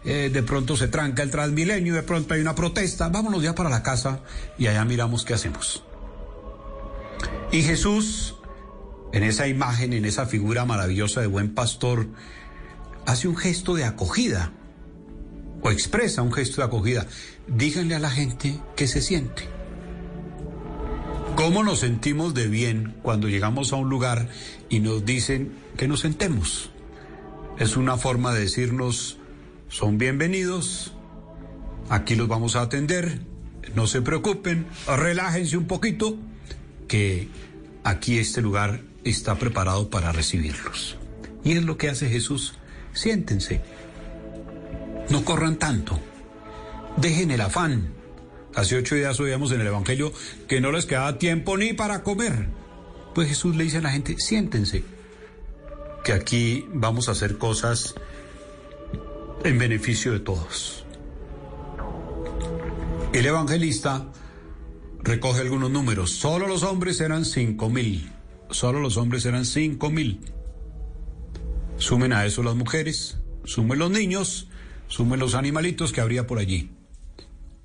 Eh, 0.04 0.30
de 0.32 0.42
pronto 0.44 0.76
se 0.76 0.86
tranca 0.86 1.24
el 1.24 1.32
transmilenio, 1.32 1.94
de 1.94 2.04
pronto 2.04 2.32
hay 2.34 2.40
una 2.40 2.54
protesta, 2.54 3.08
vámonos 3.08 3.42
ya 3.42 3.56
para 3.56 3.68
la 3.68 3.82
casa 3.82 4.20
y 4.58 4.68
allá 4.68 4.84
miramos 4.84 5.24
qué 5.24 5.34
hacemos. 5.34 5.82
Y 7.50 7.62
Jesús, 7.62 8.36
en 9.12 9.24
esa 9.24 9.48
imagen, 9.48 9.94
en 9.94 10.04
esa 10.04 10.26
figura 10.26 10.64
maravillosa 10.64 11.20
de 11.22 11.26
buen 11.26 11.54
pastor, 11.54 12.06
hace 13.04 13.26
un 13.26 13.36
gesto 13.36 13.74
de 13.74 13.84
acogida 13.84 14.52
o 15.62 15.70
expresa 15.70 16.22
un 16.22 16.32
gesto 16.32 16.60
de 16.60 16.66
acogida, 16.66 17.06
díganle 17.46 17.94
a 17.94 18.00
la 18.00 18.10
gente 18.10 18.58
que 18.76 18.86
se 18.86 19.00
siente. 19.00 19.48
¿Cómo 21.36 21.64
nos 21.64 21.80
sentimos 21.80 22.34
de 22.34 22.48
bien 22.48 22.94
cuando 23.02 23.28
llegamos 23.28 23.72
a 23.72 23.76
un 23.76 23.88
lugar 23.88 24.28
y 24.68 24.80
nos 24.80 25.04
dicen 25.04 25.52
que 25.76 25.88
nos 25.88 26.00
sentemos? 26.00 26.70
Es 27.58 27.76
una 27.76 27.96
forma 27.96 28.34
de 28.34 28.40
decirnos, 28.40 29.18
son 29.68 29.98
bienvenidos, 29.98 30.92
aquí 31.88 32.16
los 32.16 32.28
vamos 32.28 32.56
a 32.56 32.62
atender, 32.62 33.20
no 33.74 33.86
se 33.86 34.02
preocupen, 34.02 34.66
relájense 34.86 35.56
un 35.56 35.66
poquito, 35.66 36.18
que 36.86 37.28
aquí 37.84 38.18
este 38.18 38.42
lugar 38.42 38.82
está 39.04 39.36
preparado 39.36 39.88
para 39.88 40.12
recibirlos. 40.12 40.98
Y 41.44 41.52
es 41.52 41.64
lo 41.64 41.78
que 41.78 41.88
hace 41.88 42.08
Jesús, 42.08 42.54
siéntense. 42.92 43.62
No 45.12 45.26
corran 45.26 45.58
tanto. 45.58 46.00
Dejen 46.96 47.30
el 47.32 47.42
afán. 47.42 47.92
Hace 48.54 48.78
ocho 48.78 48.94
días 48.94 49.20
oíamos 49.20 49.52
en 49.52 49.60
el 49.60 49.66
Evangelio 49.66 50.10
que 50.48 50.62
no 50.62 50.72
les 50.72 50.86
quedaba 50.86 51.18
tiempo 51.18 51.58
ni 51.58 51.74
para 51.74 52.02
comer. 52.02 52.48
Pues 53.14 53.28
Jesús 53.28 53.54
le 53.54 53.64
dice 53.64 53.76
a 53.76 53.82
la 53.82 53.90
gente, 53.90 54.16
siéntense, 54.18 54.84
que 56.02 56.14
aquí 56.14 56.64
vamos 56.72 57.10
a 57.10 57.12
hacer 57.12 57.36
cosas 57.36 57.94
en 59.44 59.58
beneficio 59.58 60.12
de 60.12 60.20
todos. 60.20 60.86
El 63.12 63.26
evangelista 63.26 64.06
recoge 65.00 65.42
algunos 65.42 65.70
números. 65.70 66.12
Solo 66.12 66.46
los 66.46 66.62
hombres 66.62 67.02
eran 67.02 67.26
cinco 67.26 67.68
mil. 67.68 68.10
Solo 68.48 68.80
los 68.80 68.96
hombres 68.96 69.26
eran 69.26 69.44
cinco 69.44 69.90
mil. 69.90 70.20
Sumen 71.76 72.14
a 72.14 72.24
eso 72.24 72.42
las 72.42 72.54
mujeres, 72.54 73.18
sumen 73.44 73.78
los 73.78 73.90
niños 73.90 74.48
sumen 74.92 75.18
los 75.18 75.34
animalitos 75.34 75.90
que 75.90 76.02
habría 76.02 76.26
por 76.26 76.38
allí. 76.38 76.70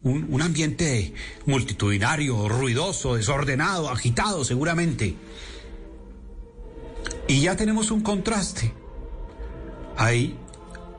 Un, 0.02 0.28
un, 0.30 0.42
ambiente 0.42 1.14
multitudinario, 1.46 2.48
ruidoso, 2.48 3.16
desordenado, 3.16 3.90
agitado 3.90 4.46
seguramente. 4.46 5.14
Y 7.28 7.42
ya 7.42 7.58
tenemos 7.58 7.92
un 7.92 8.00
contraste. 8.00 8.74
Hay 9.98 10.38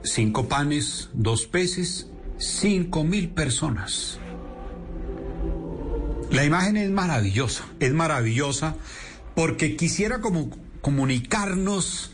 cinco 0.02 0.48
panes, 0.48 1.08
dos 1.14 1.46
peces, 1.46 2.08
cinco 2.36 3.04
mil 3.04 3.30
personas. 3.30 4.18
La 6.30 6.44
imagen 6.44 6.76
es 6.76 6.90
maravillosa, 6.90 7.64
es 7.80 7.94
maravillosa 7.94 8.76
porque 9.34 9.76
quisiera 9.76 10.20
como 10.20 10.50
comunicarnos 10.82 12.10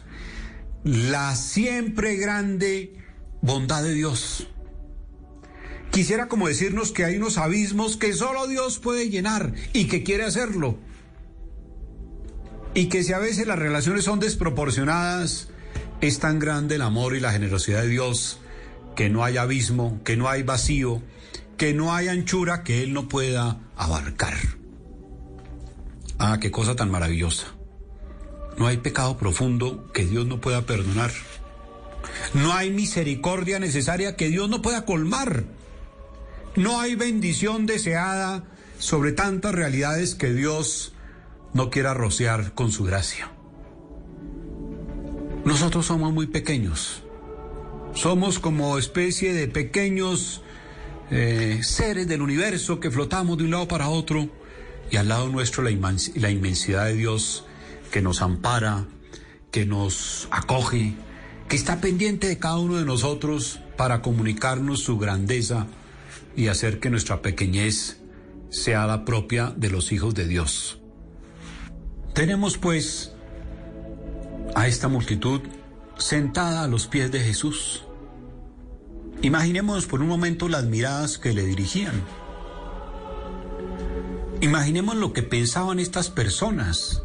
la 0.85 1.35
siempre 1.35 2.15
grande 2.15 3.04
bondad 3.45 3.83
de 3.83 3.93
Dios. 3.93 4.47
Quisiera 5.91 6.29
como 6.29 6.49
decirnos 6.49 6.93
que 6.93 7.05
hay 7.05 7.17
unos 7.17 7.37
abismos 7.37 7.97
que 7.97 8.15
solo 8.15 8.47
Dios 8.47 8.79
puede 8.79 9.11
llenar 9.11 9.53
y 9.73 9.87
que 9.87 10.03
quiere 10.03 10.25
hacerlo. 10.25 10.79
Y 12.73 12.89
que 12.89 13.05
si 13.05 13.13
a 13.13 13.19
veces 13.19 13.47
las 13.47 13.59
relaciones 13.59 14.05
son 14.05 14.19
desproporcionadas, 14.19 15.49
es 16.01 16.19
tan 16.19 16.39
grande 16.39 16.77
el 16.77 16.83
amor 16.83 17.15
y 17.15 17.21
la 17.21 17.33
generosidad 17.33 17.83
de 17.83 17.89
Dios 17.89 18.41
que 18.97 19.11
no 19.11 19.25
hay 19.25 19.37
abismo, 19.37 20.01
que 20.05 20.17
no 20.17 20.29
hay 20.29 20.43
vacío, 20.43 21.03
que 21.59 21.75
no 21.75 21.95
hay 21.95 22.09
anchura 22.09 22.65
que 22.65 22.83
Él 22.83 22.93
no 22.93 23.09
pueda 23.09 23.61
abarcar. 23.77 24.35
Ah, 26.19 26.39
qué 26.41 26.51
cosa 26.51 26.75
tan 26.75 26.91
maravillosa. 26.91 27.49
No 28.57 28.67
hay 28.69 28.79
pecado 28.79 29.19
profundo 29.19 29.93
que 29.93 30.07
Dios 30.07 30.27
no 30.27 30.41
pueda 30.41 30.63
perdonar. 30.63 31.11
No 32.35 32.53
hay 32.53 32.71
misericordia 32.71 33.59
necesaria 33.59 34.17
que 34.17 34.29
Dios 34.29 34.49
no 34.51 34.61
pueda 34.61 34.85
colmar. 34.85 35.45
No 36.57 36.81
hay 36.81 36.97
bendición 36.97 37.67
deseada 37.67 38.45
sobre 38.79 39.13
tantas 39.13 39.55
realidades 39.55 40.15
que 40.15 40.33
Dios 40.33 40.93
no 41.53 41.71
quiera 41.71 41.95
rociar 41.95 42.55
con 42.55 42.73
su 42.73 42.85
gracia. 42.85 43.31
Nosotros 45.45 45.87
somos 45.87 46.13
muy 46.13 46.27
pequeños. 46.27 47.03
Somos 47.95 48.41
como 48.41 48.77
especie 48.79 49.33
de 49.33 49.47
pequeños 49.47 50.43
eh, 51.11 51.61
seres 51.63 52.09
del 52.09 52.23
universo 52.23 52.81
que 52.81 52.91
flotamos 52.91 53.39
de 53.39 53.45
un 53.45 53.53
lado 53.53 53.69
para 53.69 53.89
otro 53.89 54.29
y 54.91 54.97
al 54.97 55.09
lado 55.09 55.29
nuestro 55.29 55.63
la, 55.63 55.71
la 56.17 56.31
inmensidad 56.31 56.87
de 56.87 56.95
Dios 56.95 57.45
que 57.93 58.03
nos 58.03 58.23
ampara, 58.23 58.87
que 59.53 59.67
nos 59.67 60.27
acoge, 60.33 60.95
que 61.49 61.57
está 61.57 61.81
pendiente 61.81 62.27
de 62.27 62.39
cada 62.39 62.59
uno 62.59 62.77
de 62.77 62.85
nosotros 62.85 63.61
para 63.77 64.03
comunicarnos 64.03 64.81
su 64.81 64.99
grandeza 64.99 65.67
y 66.37 66.49
hacer 66.49 66.81
que 66.81 66.91
nuestra 66.91 67.23
pequeñez 67.23 68.01
sea 68.51 68.87
la 68.87 69.05
propia 69.05 69.53
de 69.57 69.71
los 69.71 69.93
hijos 69.93 70.15
de 70.15 70.27
Dios. 70.27 70.79
Tenemos 72.15 72.59
pues 72.59 73.13
a 74.55 74.69
esta 74.69 74.89
multitud 74.89 75.41
sentada 75.99 76.63
a 76.63 76.69
los 76.69 76.87
pies 76.87 77.11
de 77.11 77.21
Jesús. 77.21 77.85
Imaginemos 79.23 79.87
por 79.87 80.01
un 80.01 80.09
momento 80.09 80.49
las 80.49 80.65
miradas 80.65 81.19
que 81.19 81.33
le 81.33 81.45
dirigían. 81.45 82.03
Imaginemos 84.41 84.97
lo 84.97 85.13
que 85.13 85.23
pensaban 85.23 85.79
estas 85.79 86.11
personas. 86.11 87.03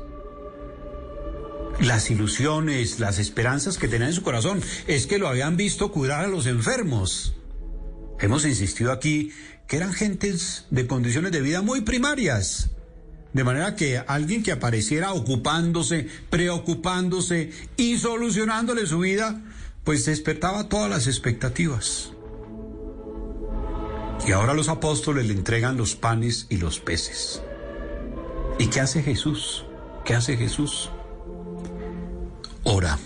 Las 1.81 2.11
ilusiones, 2.11 2.99
las 2.99 3.19
esperanzas 3.19 3.77
que 3.77 3.87
tenían 3.87 4.09
en 4.09 4.15
su 4.15 4.21
corazón 4.21 4.61
es 4.87 5.07
que 5.07 5.17
lo 5.17 5.29
habían 5.29 5.55
visto 5.55 5.91
curar 5.91 6.25
a 6.25 6.27
los 6.27 6.45
enfermos. 6.45 7.35
Hemos 8.19 8.43
insistido 8.43 8.91
aquí 8.91 9.31
que 9.65 9.77
eran 9.77 9.93
gentes 9.93 10.65
de 10.71 10.87
condiciones 10.87 11.31
de 11.31 11.41
vida 11.41 11.61
muy 11.61 11.81
primarias. 11.81 12.71
De 13.31 13.45
manera 13.45 13.77
que 13.77 13.97
alguien 13.97 14.43
que 14.43 14.51
apareciera 14.51 15.13
ocupándose, 15.13 16.07
preocupándose 16.29 17.51
y 17.77 17.97
solucionándole 17.97 18.85
su 18.85 18.99
vida, 18.99 19.41
pues 19.85 20.05
despertaba 20.05 20.67
todas 20.67 20.89
las 20.89 21.07
expectativas. 21.07 22.11
Y 24.27 24.33
ahora 24.33 24.53
los 24.53 24.67
apóstoles 24.67 25.27
le 25.27 25.33
entregan 25.33 25.77
los 25.77 25.95
panes 25.95 26.45
y 26.49 26.57
los 26.57 26.81
peces. 26.81 27.41
¿Y 28.57 28.67
qué 28.67 28.81
hace 28.81 29.01
Jesús? 29.01 29.63
¿Qué 30.03 30.13
hace 30.13 30.35
Jesús? 30.35 30.89
Ora. 32.71 32.99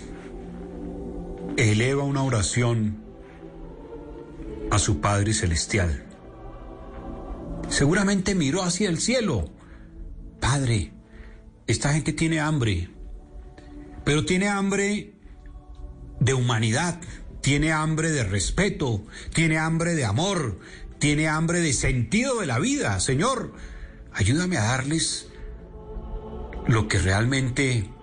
Eleva 1.56 2.02
una 2.02 2.22
oración 2.22 3.02
a 4.70 4.78
su 4.78 5.00
Padre 5.00 5.32
Celestial. 5.32 6.04
Seguramente 7.70 8.34
miró 8.34 8.62
hacia 8.62 8.90
el 8.90 9.00
cielo 9.00 9.50
Padre, 10.38 10.92
esta 11.66 11.94
gente 11.94 12.12
tiene 12.12 12.40
hambre, 12.40 12.90
pero 14.04 14.26
tiene 14.26 14.48
hambre 14.48 15.14
de 16.20 16.34
humanidad, 16.34 17.00
tiene 17.40 17.72
hambre 17.72 18.10
de 18.10 18.24
respeto, 18.24 19.02
tiene 19.32 19.56
hambre 19.56 19.94
de 19.94 20.04
amor, 20.04 20.60
tiene 20.98 21.26
hambre 21.26 21.60
de 21.60 21.72
sentido 21.72 22.40
de 22.40 22.46
la 22.46 22.58
vida. 22.58 23.00
Señor, 23.00 23.54
ayúdame 24.12 24.58
a 24.58 24.64
darles 24.64 25.28
lo 26.66 26.86
que 26.86 26.98
realmente 26.98 27.93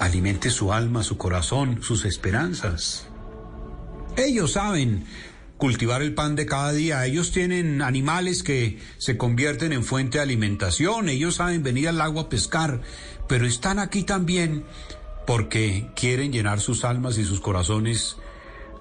alimente 0.00 0.50
su 0.50 0.72
alma, 0.72 1.04
su 1.04 1.16
corazón, 1.16 1.82
sus 1.82 2.04
esperanzas. 2.04 3.06
Ellos 4.16 4.52
saben 4.52 5.04
cultivar 5.58 6.00
el 6.02 6.14
pan 6.14 6.34
de 6.34 6.46
cada 6.46 6.72
día. 6.72 7.04
Ellos 7.04 7.30
tienen 7.30 7.82
animales 7.82 8.42
que 8.42 8.80
se 8.96 9.16
convierten 9.18 9.72
en 9.72 9.84
fuente 9.84 10.18
de 10.18 10.24
alimentación. 10.24 11.10
Ellos 11.10 11.36
saben 11.36 11.62
venir 11.62 11.88
al 11.88 12.00
agua 12.00 12.22
a 12.22 12.28
pescar, 12.30 12.80
pero 13.28 13.46
están 13.46 13.78
aquí 13.78 14.02
también 14.02 14.64
porque 15.26 15.90
quieren 15.94 16.32
llenar 16.32 16.60
sus 16.60 16.84
almas 16.84 17.18
y 17.18 17.24
sus 17.24 17.40
corazones 17.40 18.16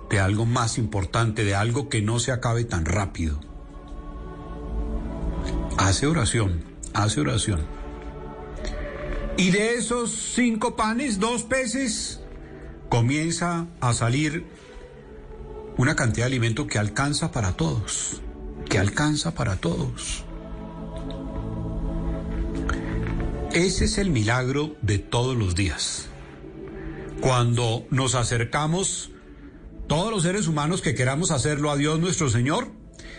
de 0.10 0.20
algo 0.20 0.46
más 0.46 0.78
importante, 0.78 1.44
de 1.44 1.54
algo 1.54 1.90
que 1.90 2.02
no 2.02 2.20
se 2.20 2.32
acabe 2.32 2.64
tan 2.64 2.86
rápido. 2.86 3.40
Hace 5.78 6.08
oración, 6.08 6.64
hace 6.94 7.20
oración. 7.20 7.79
Y 9.40 9.52
de 9.52 9.76
esos 9.76 10.12
cinco 10.36 10.76
panes, 10.76 11.18
dos 11.18 11.44
peces, 11.44 12.20
comienza 12.90 13.68
a 13.80 13.94
salir 13.94 14.46
una 15.78 15.96
cantidad 15.96 16.26
de 16.26 16.34
alimento 16.34 16.68
que 16.68 16.78
alcanza 16.78 17.32
para 17.32 17.54
todos, 17.54 18.22
que 18.68 18.80
alcanza 18.80 19.34
para 19.36 19.56
todos. 19.56 20.26
Ese 23.54 23.86
es 23.86 23.98
el 23.98 24.10
milagro 24.10 24.76
de 24.82 25.00
todos 25.00 25.38
los 25.38 25.56
días. 25.56 26.10
Cuando 27.22 27.88
nos 27.92 28.16
acercamos, 28.16 29.12
todos 29.88 30.12
los 30.12 30.24
seres 30.24 30.50
humanos 30.50 30.82
que 30.82 30.96
queramos 30.96 31.32
hacerlo 31.32 31.72
a 31.72 31.78
Dios 31.78 31.98
nuestro 31.98 32.30
Señor, 32.30 32.74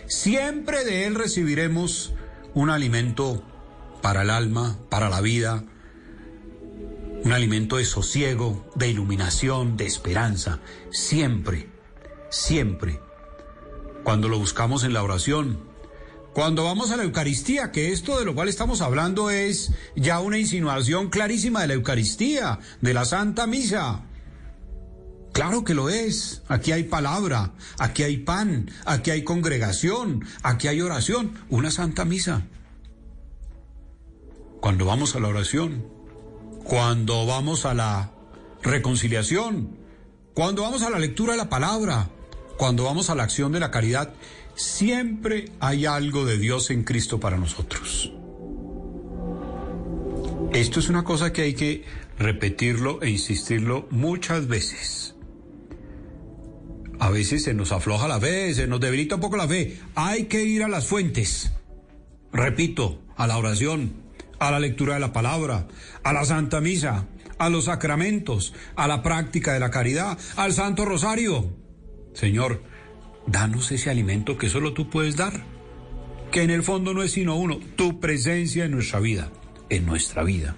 siempre 0.07 0.85
de 0.85 1.07
Él 1.07 1.15
recibiremos 1.15 2.13
un 2.53 2.69
alimento 2.69 3.43
para 4.03 4.21
el 4.21 4.29
alma, 4.29 4.77
para 4.91 5.09
la 5.09 5.23
vida, 5.23 5.65
un 7.25 7.33
alimento 7.33 7.77
de 7.77 7.85
sosiego, 7.85 8.71
de 8.75 8.89
iluminación, 8.89 9.77
de 9.77 9.87
esperanza, 9.87 10.61
siempre 10.91 11.69
siempre. 12.31 13.01
Cuando 14.05 14.29
lo 14.29 14.39
buscamos 14.39 14.85
en 14.85 14.95
la 14.95 15.03
oración, 15.03 15.59
cuando 16.33 16.65
vamos 16.65 16.91
a 16.91 16.97
la 16.97 17.03
Eucaristía, 17.03 17.71
que 17.73 17.93
esto 17.93 18.19
de 18.19 18.25
lo 18.25 18.35
cual 18.35 18.49
estamos 18.49 18.81
hablando 18.81 19.31
es 19.31 19.73
ya 19.97 20.21
una 20.21 20.39
insinuación 20.39 21.11
clarísima 21.11 21.61
de 21.61 21.69
la 21.69 21.75
Eucaristía, 21.75 22.61
de 22.81 22.95
la 22.95 23.05
Santa 23.05 23.47
Misa. 23.47 24.05
Claro 25.33 25.65
que 25.65 25.75
lo 25.75 25.91
es. 25.91 26.43
Aquí 26.49 26.73
hay 26.73 26.85
palabra, 26.85 27.53
aquí 27.79 28.05
hay 28.05 28.19
pan, 28.19 28.71
aquí 28.85 29.11
hay 29.11 29.23
congregación, 29.23 30.25
aquí 30.43 30.69
hay 30.69 30.81
oración, 30.81 31.33
una 31.51 31.71
Santa 31.71 32.05
Misa. 32.05 32.47
Cuando 34.61 34.85
vamos 34.85 35.15
a 35.15 35.21
la 35.21 35.29
oración, 35.29 35.87
cuando 36.65 37.27
vamos 37.27 37.65
a 37.65 37.75
la 37.75 38.13
reconciliación, 38.63 39.77
cuando 40.35 40.63
vamos 40.63 40.83
a 40.83 40.91
la 40.91 40.99
lectura 40.99 41.33
de 41.33 41.39
la 41.39 41.49
palabra, 41.49 42.09
cuando 42.57 42.85
vamos 42.85 43.11
a 43.11 43.15
la 43.15 43.23
acción 43.23 43.53
de 43.53 43.61
la 43.61 43.71
caridad, 43.71 44.13
siempre 44.55 45.51
hay 45.61 45.87
algo 45.87 46.25
de 46.25 46.39
Dios 46.39 46.71
en 46.71 46.85
Cristo 46.85 47.19
para 47.19 47.37
nosotros. 47.39 48.13
Esto 50.53 50.81
es 50.81 50.89
una 50.89 51.05
cosa 51.05 51.33
que 51.33 51.43
hay 51.43 51.55
que 51.55 51.85
repetirlo 52.19 53.01
e 53.03 53.11
insistirlo 53.11 53.87
muchas 53.91 54.49
veces. 54.49 55.15
A 56.99 57.09
veces 57.09 57.45
se 57.45 57.55
nos 57.55 57.73
afloja 57.73 58.09
la 58.09 58.21
fe, 58.21 58.53
se 58.53 58.67
nos 58.67 58.81
debilita 58.81 59.15
un 59.15 59.21
poco 59.23 59.37
la 59.37 59.49
fe. 59.49 59.79
Hay 59.95 60.25
que 60.25 60.45
ir 60.45 60.63
a 60.63 60.69
las 60.69 60.87
fuentes. 60.87 61.51
Repito, 62.33 63.01
a 63.17 63.27
la 63.27 63.39
oración, 63.39 63.95
a 64.41 64.51
la 64.51 64.59
lectura 64.59 64.95
de 64.95 65.01
la 65.01 65.13
palabra, 65.13 65.69
a 66.03 66.13
la 66.13 66.25
Santa 66.25 66.61
Misa, 66.61 67.07
a 67.39 67.49
los 67.49 67.67
sacramentos, 67.67 68.55
a 68.75 68.89
la 68.89 69.03
práctica 69.03 69.53
de 69.53 69.61
la 69.61 69.71
caridad, 69.71 70.19
al 70.37 70.53
Santo 70.53 70.85
Rosario. 70.85 71.57
Señor, 72.15 72.63
danos 73.27 73.71
ese 73.71 73.91
alimento 73.91 74.37
que 74.37 74.49
solo 74.49 74.73
tú 74.73 74.91
puedes 74.91 75.17
dar, 75.17 75.45
que 76.33 76.43
en 76.43 76.51
el 76.51 76.63
fondo 76.63 76.95
no 76.95 77.03
es 77.03 77.13
sino 77.13 77.37
uno, 77.37 77.61
tu 77.77 78.01
presencia 78.01 78.65
en 78.65 78.73
nuestra 78.73 78.99
vida, 78.99 79.31
en 79.69 79.87
nuestra 79.87 80.25
vida. 80.25 80.57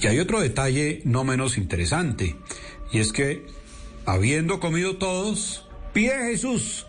Y 0.00 0.06
hay 0.06 0.18
otro 0.18 0.40
detalle 0.40 1.02
no 1.04 1.24
menos 1.24 1.58
interesante, 1.58 2.36
y 2.90 2.98
es 2.98 3.12
que, 3.12 3.46
habiendo 4.06 4.60
comido 4.60 4.96
todos, 4.96 5.68
pide 5.92 6.14
a 6.14 6.26
Jesús 6.26 6.86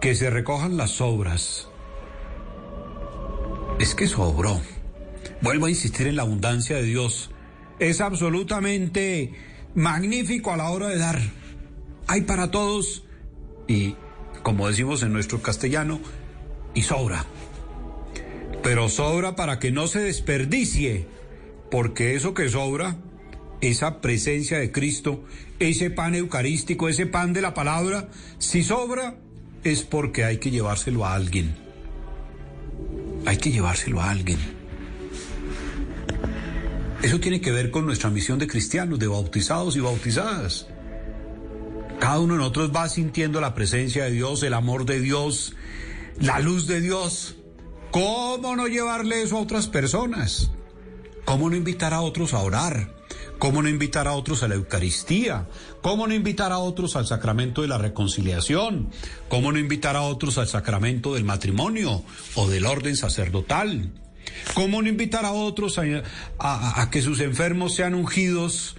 que 0.00 0.14
se 0.14 0.28
recojan 0.30 0.76
las 0.76 0.90
sobras. 0.90 1.68
Es 3.78 3.94
que 3.94 4.06
sobró. 4.06 4.60
Vuelvo 5.40 5.66
a 5.66 5.70
insistir 5.70 6.06
en 6.06 6.16
la 6.16 6.22
abundancia 6.22 6.76
de 6.76 6.84
Dios. 6.84 7.30
Es 7.78 8.00
absolutamente 8.00 9.32
magnífico 9.74 10.52
a 10.52 10.56
la 10.56 10.70
hora 10.70 10.88
de 10.88 10.98
dar. 10.98 11.20
Hay 12.06 12.22
para 12.22 12.50
todos 12.50 13.04
y, 13.66 13.96
como 14.42 14.68
decimos 14.68 15.02
en 15.02 15.12
nuestro 15.12 15.42
castellano, 15.42 16.00
y 16.72 16.82
sobra. 16.82 17.24
Pero 18.62 18.88
sobra 18.88 19.34
para 19.34 19.58
que 19.58 19.72
no 19.72 19.88
se 19.88 20.00
desperdicie, 20.00 21.06
porque 21.70 22.14
eso 22.14 22.32
que 22.32 22.48
sobra, 22.48 22.96
esa 23.60 24.00
presencia 24.00 24.58
de 24.58 24.70
Cristo, 24.70 25.24
ese 25.58 25.90
pan 25.90 26.14
eucarístico, 26.14 26.88
ese 26.88 27.06
pan 27.06 27.32
de 27.32 27.42
la 27.42 27.54
palabra, 27.54 28.08
si 28.38 28.62
sobra, 28.62 29.16
es 29.64 29.82
porque 29.82 30.24
hay 30.24 30.38
que 30.38 30.50
llevárselo 30.50 31.04
a 31.04 31.14
alguien. 31.14 31.63
Hay 33.26 33.36
que 33.38 33.50
llevárselo 33.50 34.00
a 34.00 34.10
alguien. 34.10 34.38
Eso 37.02 37.20
tiene 37.20 37.40
que 37.40 37.52
ver 37.52 37.70
con 37.70 37.84
nuestra 37.84 38.10
misión 38.10 38.38
de 38.38 38.46
cristianos, 38.46 38.98
de 38.98 39.06
bautizados 39.06 39.76
y 39.76 39.80
bautizadas. 39.80 40.66
Cada 42.00 42.18
uno 42.18 42.34
de 42.34 42.38
nosotros 42.38 42.72
va 42.74 42.88
sintiendo 42.88 43.40
la 43.40 43.54
presencia 43.54 44.04
de 44.04 44.10
Dios, 44.10 44.42
el 44.42 44.54
amor 44.54 44.84
de 44.86 45.00
Dios, 45.00 45.54
la 46.18 46.40
luz 46.40 46.66
de 46.66 46.80
Dios. 46.80 47.36
¿Cómo 47.90 48.56
no 48.56 48.66
llevarle 48.66 49.22
eso 49.22 49.36
a 49.36 49.40
otras 49.40 49.68
personas? 49.68 50.50
¿Cómo 51.24 51.48
no 51.48 51.56
invitar 51.56 51.94
a 51.94 52.00
otros 52.00 52.34
a 52.34 52.40
orar? 52.40 52.94
¿Cómo 53.38 53.62
no 53.62 53.68
invitar 53.68 54.08
a 54.08 54.12
otros 54.12 54.42
a 54.42 54.48
la 54.48 54.54
Eucaristía? 54.54 55.48
¿Cómo 55.82 56.06
no 56.06 56.14
invitar 56.14 56.52
a 56.52 56.58
otros 56.58 56.96
al 56.96 57.06
sacramento 57.06 57.62
de 57.62 57.68
la 57.68 57.78
reconciliación? 57.78 58.90
¿Cómo 59.28 59.52
no 59.52 59.58
invitar 59.58 59.96
a 59.96 60.02
otros 60.02 60.38
al 60.38 60.48
sacramento 60.48 61.14
del 61.14 61.24
matrimonio 61.24 62.02
o 62.36 62.48
del 62.48 62.66
orden 62.66 62.96
sacerdotal? 62.96 63.92
¿Cómo 64.54 64.80
no 64.80 64.88
invitar 64.88 65.24
a 65.24 65.32
otros 65.32 65.78
a, 66.38 66.90
que 66.90 67.02
sus 67.02 67.20
enfermos 67.20 67.74
sean 67.74 67.94
ungidos? 67.94 68.76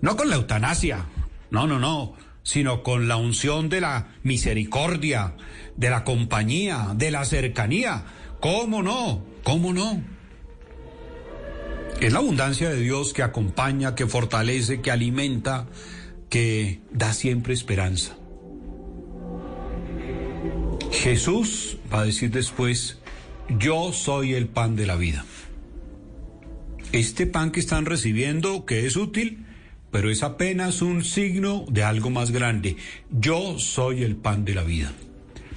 No 0.00 0.16
con 0.16 0.30
la 0.30 0.36
eutanasia, 0.36 1.06
no, 1.50 1.66
no, 1.66 1.78
no, 1.78 2.14
sino 2.42 2.82
con 2.82 3.08
la 3.08 3.16
unción 3.16 3.68
de 3.68 3.80
la 3.80 4.14
misericordia, 4.22 5.34
de 5.76 5.90
la 5.90 6.04
compañía, 6.04 6.92
de 6.94 7.10
la 7.10 7.24
cercanía. 7.24 8.04
¿Cómo 8.40 8.82
no? 8.82 9.24
¿Cómo 9.44 9.72
no? 9.72 10.02
Es 12.02 12.12
la 12.12 12.18
abundancia 12.18 12.68
de 12.68 12.80
Dios 12.80 13.12
que 13.12 13.22
acompaña, 13.22 13.94
que 13.94 14.08
fortalece, 14.08 14.80
que 14.80 14.90
alimenta, 14.90 15.68
que 16.28 16.80
da 16.90 17.12
siempre 17.12 17.54
esperanza. 17.54 18.16
Jesús 20.90 21.76
va 21.94 22.00
a 22.00 22.04
decir 22.04 22.32
después, 22.32 22.98
yo 23.56 23.92
soy 23.92 24.34
el 24.34 24.48
pan 24.48 24.74
de 24.74 24.86
la 24.86 24.96
vida. 24.96 25.24
Este 26.90 27.28
pan 27.28 27.52
que 27.52 27.60
están 27.60 27.86
recibiendo, 27.86 28.66
que 28.66 28.84
es 28.84 28.96
útil, 28.96 29.46
pero 29.92 30.10
es 30.10 30.24
apenas 30.24 30.82
un 30.82 31.04
signo 31.04 31.66
de 31.70 31.84
algo 31.84 32.10
más 32.10 32.32
grande. 32.32 32.78
Yo 33.12 33.60
soy 33.60 34.02
el 34.02 34.16
pan 34.16 34.44
de 34.44 34.56
la 34.56 34.64
vida. 34.64 34.92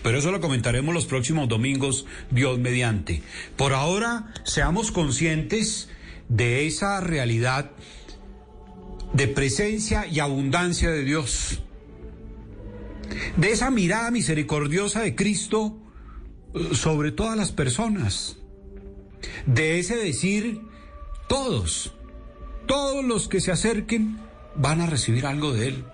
Pero 0.03 0.19
eso 0.19 0.29
lo 0.31 0.41
comentaremos 0.41 0.93
los 0.93 1.08
próximos 1.08 1.49
domingos, 1.49 2.05
Dios 2.29 2.60
mediante. 2.60 3.23
Por 3.58 3.73
ahora, 3.73 4.31
seamos 4.43 4.91
conscientes 4.91 5.89
de 6.29 6.65
esa 6.65 6.99
realidad 7.01 7.71
de 9.13 9.27
presencia 9.27 10.07
y 10.07 10.19
abundancia 10.19 10.89
de 10.91 11.03
Dios, 11.03 11.61
de 13.38 13.51
esa 13.51 13.71
mirada 13.71 14.11
misericordiosa 14.11 15.01
de 15.01 15.15
Cristo 15.15 15.77
eh, 16.53 16.75
sobre 16.75 17.11
todas 17.11 17.38
las 17.38 17.51
personas, 17.51 18.38
de 19.45 19.79
ese 19.79 19.95
decir, 19.95 20.61
todos, 21.27 21.93
todos 22.65 23.03
los 23.05 23.27
que 23.27 23.41
se 23.41 23.51
acerquen 23.51 24.17
van 24.55 24.81
a 24.81 24.88
recibir 24.88 25.25
algo 25.25 25.53
de 25.53 25.67
Él. 25.69 25.85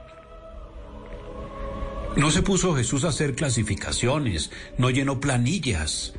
No 2.15 2.29
se 2.29 2.41
puso 2.41 2.75
Jesús 2.75 3.05
a 3.05 3.09
hacer 3.09 3.35
clasificaciones, 3.35 4.51
no 4.77 4.89
llenó 4.89 5.19
planillas, 5.19 6.13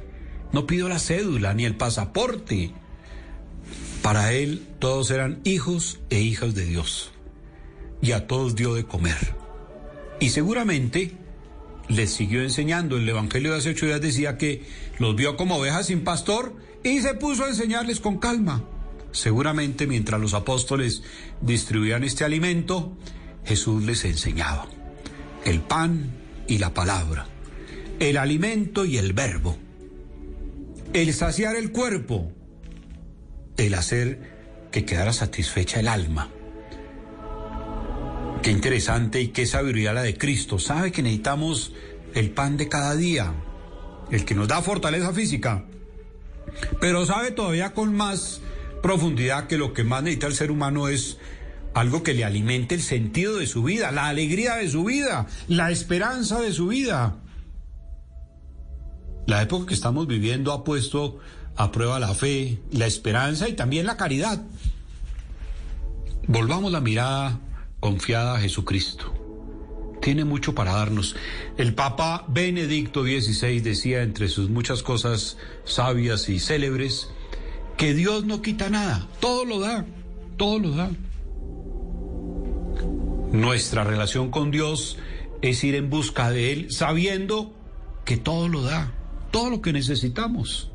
no 0.53 0.67
pidió 0.67 0.89
la 0.89 0.99
cédula 0.99 1.53
ni 1.53 1.65
el 1.65 1.77
pasaporte. 1.77 2.73
Para 4.03 4.33
él 4.33 4.67
todos 4.81 5.11
eran 5.11 5.41
hijos 5.45 6.01
e 6.11 6.21
hijas 6.21 6.55
de 6.55 6.65
Dios. 6.65 7.13
Y 8.01 8.13
a 8.13 8.27
todos 8.27 8.57
dio 8.57 8.75
de 8.75 8.85
comer. 8.85 9.35
Y 10.19 10.31
seguramente 10.31 11.13
les 11.89 12.13
siguió 12.13 12.43
enseñando. 12.43 12.97
El 12.97 13.09
Evangelio 13.09 13.53
de 13.53 13.59
hace 13.59 13.71
ocho 13.71 13.87
días 13.87 14.01
decía 14.01 14.37
que 14.39 14.67
los 14.99 15.15
vio 15.15 15.37
como 15.37 15.57
ovejas 15.57 15.87
sin 15.87 16.03
pastor 16.03 16.55
y 16.83 17.01
se 17.01 17.15
puso 17.15 17.45
a 17.45 17.49
enseñarles 17.49 18.01
con 18.01 18.19
calma. 18.19 18.65
Seguramente 19.13 19.87
mientras 19.87 20.21
los 20.21 20.35
apóstoles 20.35 21.03
distribuían 21.41 22.03
este 22.03 22.25
alimento, 22.25 22.97
Jesús 23.45 23.85
les 23.85 24.05
enseñaba 24.05 24.67
el 25.45 25.61
pan 25.61 26.11
y 26.49 26.59
la 26.59 26.73
palabra, 26.73 27.27
el 27.99 28.17
alimento 28.17 28.85
y 28.85 28.97
el 28.97 29.13
verbo, 29.13 29.57
el 30.93 31.13
saciar 31.13 31.57
el 31.57 31.73
cuerpo 31.73 32.33
el 33.57 33.75
hacer 33.75 34.69
que 34.71 34.85
quedara 34.85 35.13
satisfecha 35.13 35.81
el 35.81 35.89
alma. 35.89 36.31
Qué 38.43 38.51
interesante 38.51 39.21
y 39.21 39.29
qué 39.29 39.47
sabiduría 39.47 39.93
la 39.93 40.03
de 40.03 40.17
Cristo. 40.19 40.59
Sabe 40.59 40.91
que 40.91 41.03
necesitamos 41.03 41.73
el 42.15 42.31
pan 42.31 42.57
de 42.57 42.69
cada 42.69 42.97
día, 42.97 43.33
el 44.11 44.25
que 44.25 44.35
nos 44.35 44.49
da 44.49 44.63
fortaleza 44.63 45.13
física, 45.13 45.65
pero 46.81 47.07
sabe 47.07 47.31
todavía 47.31 47.73
con 47.73 47.95
más 47.95 48.41
profundidad 48.83 49.47
que 49.47 49.59
lo 49.59 49.73
que 49.73 49.85
más 49.85 50.03
necesita 50.03 50.27
el 50.27 50.35
ser 50.35 50.51
humano 50.51 50.89
es 50.89 51.19
algo 51.75 52.03
que 52.03 52.15
le 52.15 52.25
alimente 52.25 52.75
el 52.75 52.83
sentido 52.83 53.37
de 53.37 53.47
su 53.47 53.63
vida, 53.63 53.93
la 53.93 54.09
alegría 54.09 54.57
de 54.57 54.69
su 54.69 54.85
vida, 54.85 55.27
la 55.49 55.71
esperanza 55.71 56.41
de 56.41 56.53
su 56.53 56.67
vida. 56.69 57.17
La 59.27 59.41
época 59.41 59.67
que 59.67 59.75
estamos 59.75 60.07
viviendo 60.07 60.53
ha 60.53 60.65
puesto 60.65 61.21
aprueba 61.57 62.01
la 62.01 62.15
fe, 62.15 62.59
la 62.71 62.87
esperanza 62.87 63.49
y 63.49 63.55
también 63.55 63.87
la 63.87 63.97
caridad. 63.97 64.43
Volvamos 66.27 66.73
la 66.73 66.81
mirada 66.81 67.41
confiada 67.81 68.37
a 68.37 68.41
Jesucristo. 68.41 69.13
Tiene 70.01 70.25
mucho 70.25 70.55
para 70.55 70.73
darnos. 70.73 71.15
El 71.57 71.75
Papa 71.75 72.25
Benedicto 72.29 73.05
XVI 73.05 73.61
decía 73.61 74.03
entre 74.03 74.29
sus 74.29 74.51
muchas 74.51 74.83
cosas 74.83 75.37
sabias 75.65 76.29
y 76.29 76.41
célebres 76.41 77.11
que 77.77 77.95
Dios 77.95 78.25
no 78.25 78.43
quita 78.43 78.69
nada, 78.69 79.09
todo 79.21 79.45
lo 79.45 79.61
da, 79.61 79.85
todo 80.37 80.59
lo 80.59 80.71
da. 80.71 80.91
Nuestra 83.33 83.85
relación 83.85 84.31
con 84.31 84.51
Dios 84.51 84.99
es 85.41 85.63
ir 85.65 85.75
en 85.75 85.89
busca 85.89 86.31
de 86.31 86.53
Él 86.53 86.73
sabiendo 86.73 87.55
que 88.05 88.17
todo 88.17 88.49
lo 88.49 88.63
da, 88.63 88.93
todo 89.31 89.51
lo 89.51 89.63
que 89.63 89.73
necesitamos. 89.73 90.72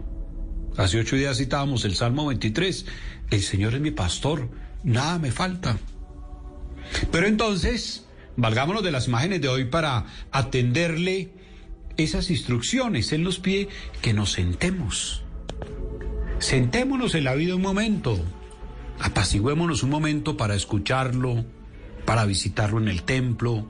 Hace 0.78 1.00
ocho 1.00 1.16
días 1.16 1.40
citábamos 1.40 1.86
el 1.86 1.96
Salmo 1.96 2.28
23. 2.28 2.86
El 3.32 3.42
Señor 3.42 3.74
es 3.74 3.82
mi 3.82 3.90
pastor, 3.90 4.48
nada 4.84 5.18
me 5.18 5.32
falta. 5.32 5.80
Pero 7.12 7.26
entonces, 7.26 8.06
valgámonos 8.36 8.84
de 8.84 8.92
las 8.92 9.08
imágenes 9.08 9.42
de 9.42 9.48
hoy 9.48 9.66
para 9.66 10.06
atenderle 10.32 11.32
esas 11.98 12.30
instrucciones. 12.30 13.12
Él 13.12 13.24
nos 13.24 13.40
pide 13.40 13.70
que 14.04 14.14
nos 14.14 14.34
sentemos. 14.34 15.24
Sentémonos 16.38 17.16
en 17.16 17.24
la 17.24 17.34
vida 17.34 17.56
un 17.56 17.64
momento. 17.64 18.24
Apaciguémonos 19.00 19.82
un 19.82 19.90
momento 19.90 20.38
para 20.38 20.54
escucharlo, 20.54 21.44
para 22.06 22.26
visitarlo 22.26 22.80
en 22.80 22.88
el 22.88 23.02
templo, 23.02 23.68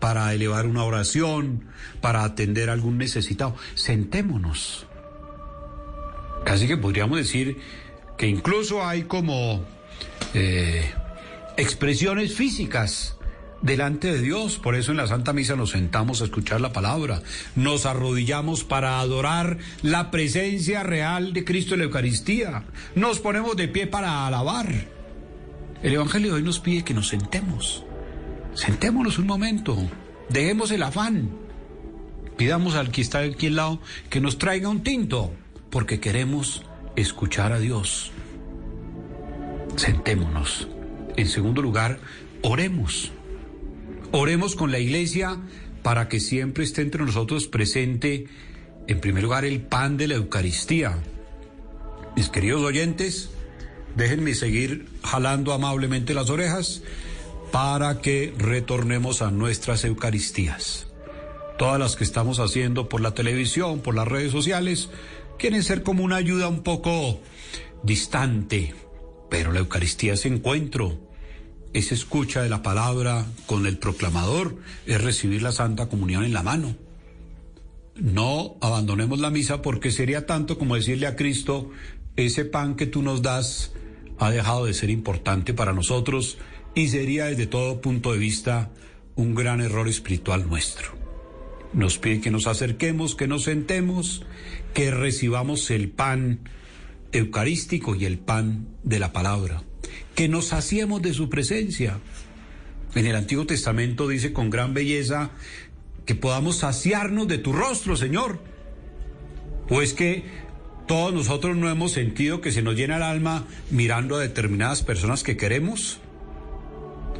para 0.00 0.34
elevar 0.34 0.66
una 0.66 0.82
oración, 0.82 1.66
para 2.00 2.24
atender 2.24 2.68
a 2.68 2.72
algún 2.72 2.98
necesitado. 2.98 3.54
Sentémonos. 3.76 4.87
Casi 6.48 6.66
que 6.66 6.78
podríamos 6.78 7.18
decir 7.18 7.58
que 8.16 8.26
incluso 8.26 8.82
hay 8.82 9.02
como 9.02 9.66
eh, 10.32 10.90
expresiones 11.58 12.32
físicas 12.32 13.18
delante 13.60 14.10
de 14.10 14.22
Dios. 14.22 14.58
Por 14.58 14.74
eso 14.74 14.92
en 14.92 14.96
la 14.96 15.06
Santa 15.06 15.34
Misa 15.34 15.56
nos 15.56 15.72
sentamos 15.72 16.22
a 16.22 16.24
escuchar 16.24 16.62
la 16.62 16.72
palabra, 16.72 17.20
nos 17.54 17.84
arrodillamos 17.84 18.64
para 18.64 18.98
adorar 18.98 19.58
la 19.82 20.10
presencia 20.10 20.82
real 20.84 21.34
de 21.34 21.44
Cristo 21.44 21.74
en 21.74 21.80
la 21.80 21.84
Eucaristía, 21.84 22.64
nos 22.94 23.18
ponemos 23.18 23.54
de 23.54 23.68
pie 23.68 23.86
para 23.86 24.26
alabar. 24.26 24.86
El 25.82 25.92
Evangelio 25.92 26.30
de 26.30 26.36
hoy 26.36 26.42
nos 26.42 26.60
pide 26.60 26.82
que 26.82 26.94
nos 26.94 27.08
sentemos, 27.08 27.84
sentémonos 28.54 29.18
un 29.18 29.26
momento, 29.26 29.76
dejemos 30.30 30.70
el 30.70 30.82
afán, 30.82 31.28
pidamos 32.38 32.74
al 32.74 32.90
que 32.90 33.02
está 33.02 33.18
aquí 33.18 33.48
al 33.48 33.56
lado 33.56 33.82
que 34.08 34.22
nos 34.22 34.38
traiga 34.38 34.70
un 34.70 34.82
tinto 34.82 35.34
porque 35.70 36.00
queremos 36.00 36.64
escuchar 36.96 37.52
a 37.52 37.58
Dios. 37.58 38.12
sentémonos. 39.76 40.68
En 41.16 41.28
segundo 41.28 41.62
lugar, 41.62 42.00
oremos. 42.42 43.12
Oremos 44.10 44.56
con 44.56 44.72
la 44.72 44.78
iglesia 44.78 45.38
para 45.82 46.08
que 46.08 46.20
siempre 46.20 46.64
esté 46.64 46.82
entre 46.82 47.04
nosotros 47.04 47.46
presente, 47.46 48.26
en 48.86 49.00
primer 49.00 49.22
lugar, 49.22 49.44
el 49.44 49.60
pan 49.60 49.96
de 49.96 50.08
la 50.08 50.14
Eucaristía. 50.14 50.98
Mis 52.16 52.28
queridos 52.28 52.62
oyentes, 52.62 53.30
déjenme 53.96 54.34
seguir 54.34 54.86
jalando 55.02 55.52
amablemente 55.52 56.14
las 56.14 56.30
orejas 56.30 56.82
para 57.52 58.00
que 58.00 58.34
retornemos 58.38 59.22
a 59.22 59.30
nuestras 59.30 59.84
Eucaristías. 59.84 60.86
Todas 61.58 61.78
las 61.78 61.96
que 61.96 62.04
estamos 62.04 62.38
haciendo 62.38 62.88
por 62.88 63.00
la 63.00 63.14
televisión, 63.14 63.80
por 63.80 63.94
las 63.94 64.06
redes 64.06 64.30
sociales, 64.32 64.90
quieren 65.38 65.62
ser 65.62 65.82
como 65.82 66.04
una 66.04 66.16
ayuda 66.16 66.48
un 66.48 66.62
poco 66.62 67.20
distante, 67.82 68.74
pero 69.30 69.52
la 69.52 69.60
Eucaristía 69.60 70.14
es 70.14 70.26
encuentro, 70.26 70.98
es 71.72 71.92
escucha 71.92 72.42
de 72.42 72.48
la 72.48 72.62
palabra 72.62 73.24
con 73.46 73.66
el 73.66 73.78
proclamador, 73.78 74.56
es 74.86 75.00
recibir 75.00 75.42
la 75.42 75.52
Santa 75.52 75.88
Comunión 75.88 76.24
en 76.24 76.32
la 76.32 76.42
mano. 76.42 76.76
No 77.94 78.56
abandonemos 78.60 79.18
la 79.20 79.30
misa 79.30 79.62
porque 79.62 79.90
sería 79.90 80.26
tanto 80.26 80.58
como 80.58 80.74
decirle 80.74 81.06
a 81.06 81.16
Cristo, 81.16 81.70
ese 82.16 82.44
pan 82.44 82.74
que 82.74 82.86
tú 82.86 83.02
nos 83.02 83.22
das 83.22 83.72
ha 84.18 84.30
dejado 84.30 84.64
de 84.64 84.74
ser 84.74 84.90
importante 84.90 85.54
para 85.54 85.72
nosotros 85.72 86.38
y 86.74 86.88
sería 86.88 87.26
desde 87.26 87.46
todo 87.46 87.80
punto 87.80 88.12
de 88.12 88.18
vista 88.18 88.70
un 89.14 89.34
gran 89.34 89.60
error 89.60 89.88
espiritual 89.88 90.48
nuestro. 90.48 90.97
Nos 91.72 91.98
pide 91.98 92.20
que 92.20 92.30
nos 92.30 92.46
acerquemos, 92.46 93.14
que 93.14 93.28
nos 93.28 93.44
sentemos, 93.44 94.24
que 94.74 94.90
recibamos 94.90 95.70
el 95.70 95.90
pan 95.90 96.40
eucarístico 97.12 97.94
y 97.94 98.04
el 98.04 98.18
pan 98.18 98.68
de 98.82 98.98
la 98.98 99.12
palabra, 99.12 99.62
que 100.14 100.28
nos 100.28 100.46
saciemos 100.46 101.02
de 101.02 101.14
su 101.14 101.28
presencia. 101.28 101.98
En 102.94 103.06
el 103.06 103.16
Antiguo 103.16 103.46
Testamento 103.46 104.08
dice 104.08 104.32
con 104.32 104.50
gran 104.50 104.74
belleza 104.74 105.30
que 106.06 106.14
podamos 106.14 106.58
saciarnos 106.58 107.28
de 107.28 107.38
tu 107.38 107.52
rostro, 107.52 107.96
Señor. 107.96 108.40
Pues 109.68 109.92
que 109.92 110.24
todos 110.86 111.12
nosotros 111.12 111.54
no 111.54 111.68
hemos 111.68 111.92
sentido 111.92 112.40
que 112.40 112.50
se 112.50 112.62
nos 112.62 112.74
llena 112.74 112.96
el 112.96 113.02
alma 113.02 113.46
mirando 113.70 114.16
a 114.16 114.20
determinadas 114.20 114.82
personas 114.82 115.22
que 115.22 115.36
queremos. 115.36 116.00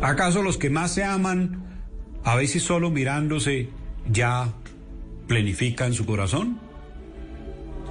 ¿Acaso 0.00 0.42
los 0.42 0.56
que 0.56 0.70
más 0.70 0.94
se 0.94 1.04
aman, 1.04 1.82
a 2.24 2.34
veces 2.34 2.62
solo 2.62 2.90
mirándose, 2.90 3.68
ya 4.10 4.52
planifican 5.26 5.94
su 5.94 6.06
corazón? 6.06 6.60